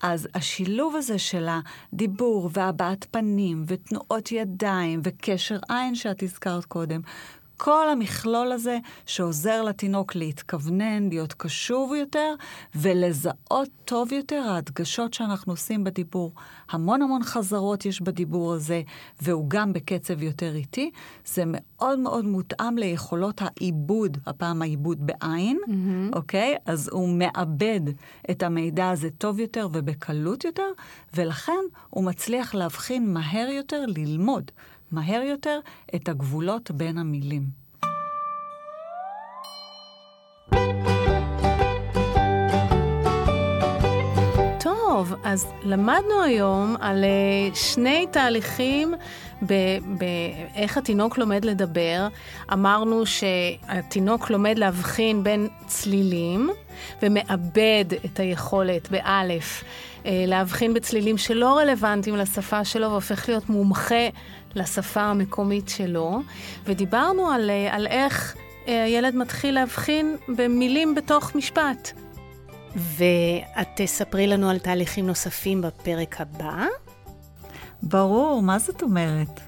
אז 0.03 0.29
השילוב 0.35 0.97
הזה 0.97 1.19
של 1.19 1.49
הדיבור 1.93 2.51
והבעת 2.53 3.07
פנים 3.11 3.65
ותנועות 3.67 4.33
ידיים 4.33 5.01
וקשר 5.05 5.59
עין 5.69 5.95
שאת 5.95 6.23
הזכרת 6.23 6.65
קודם, 6.65 7.01
כל 7.63 7.89
המכלול 7.89 8.53
הזה 8.53 8.79
שעוזר 9.07 9.63
לתינוק 9.63 10.15
להתכוונן, 10.15 11.09
להיות 11.09 11.33
קשוב 11.33 11.95
יותר 11.95 12.35
ולזהות 12.75 13.69
טוב 13.85 14.13
יותר 14.13 14.43
ההדגשות 14.49 15.15
שאנחנו 15.15 15.53
עושים 15.53 15.85
בדיבור. 15.85 16.33
המון 16.71 17.03
המון 17.03 17.23
חזרות 17.23 17.87
יש 17.87 18.03
בדיבור 18.03 18.53
הזה, 18.53 18.83
והוא 19.23 19.45
גם 19.49 19.73
בקצב 19.73 20.23
יותר 20.23 20.55
איטי. 20.55 20.91
זה 21.27 21.43
מאוד 21.47 21.99
מאוד 21.99 22.25
מותאם 22.25 22.79
ליכולות 22.79 23.43
העיבוד, 23.43 24.19
הפעם 24.27 24.63
העיבוד 24.63 25.07
בעין, 25.07 25.59
mm-hmm. 25.67 26.17
אוקיי? 26.17 26.57
אז 26.67 26.89
הוא 26.93 27.09
מאבד 27.09 27.81
את 28.31 28.43
המידע 28.43 28.91
הזה 28.91 29.11
טוב 29.11 29.39
יותר 29.39 29.69
ובקלות 29.73 30.45
יותר, 30.45 30.73
ולכן 31.15 31.63
הוא 31.91 32.05
מצליח 32.05 32.55
להבחין 32.55 33.13
מהר 33.15 33.49
יותר, 33.49 33.85
ללמוד. 33.87 34.51
מהר 34.93 35.23
יותר 35.23 35.61
את 35.95 36.09
הגבולות 36.09 36.71
בין 36.71 36.99
המילים. 36.99 37.60
טוב, 45.01 45.15
אז 45.25 45.47
למדנו 45.63 46.23
היום 46.25 46.77
על 46.81 47.05
אה, 47.05 47.55
שני 47.55 48.07
תהליכים 48.11 48.95
באיך 49.43 50.79
התינוק 50.79 51.19
לומד 51.19 51.45
לדבר. 51.45 52.09
אמרנו 52.53 53.07
שהתינוק 53.07 54.31
לומד 54.31 54.59
להבחין 54.59 55.25
בין 55.25 55.49
צלילים 55.67 56.51
ומאבד 57.03 57.85
את 58.05 58.21
היכולת, 58.21 58.91
באלף, 58.91 59.65
אה, 60.07 60.25
להבחין 60.27 60.75
בצלילים 60.75 61.19
שלא 61.19 61.59
רלוונטיים 61.59 62.17
לשפה 62.17 62.65
שלו 62.65 62.91
והופך 62.91 63.29
להיות 63.29 63.49
מומחה 63.49 64.09
לשפה 64.55 65.03
המקומית 65.03 65.69
שלו. 65.69 66.21
ודיברנו 66.65 67.31
על, 67.31 67.51
אה, 67.51 67.77
על 67.77 67.87
איך 67.87 68.37
הילד 68.67 69.15
מתחיל 69.15 69.55
להבחין 69.55 70.17
במילים 70.37 70.95
בתוך 70.95 71.35
משפט. 71.35 71.93
ואת 72.77 73.69
תספרי 73.77 74.27
לנו 74.27 74.51
על 74.51 74.59
תהליכים 74.59 75.07
נוספים 75.07 75.63
בפרק 75.63 76.21
הבא? 76.21 76.67
ברור, 77.83 78.43
מה 78.43 78.59
זאת 78.59 78.83
אומרת? 78.83 79.41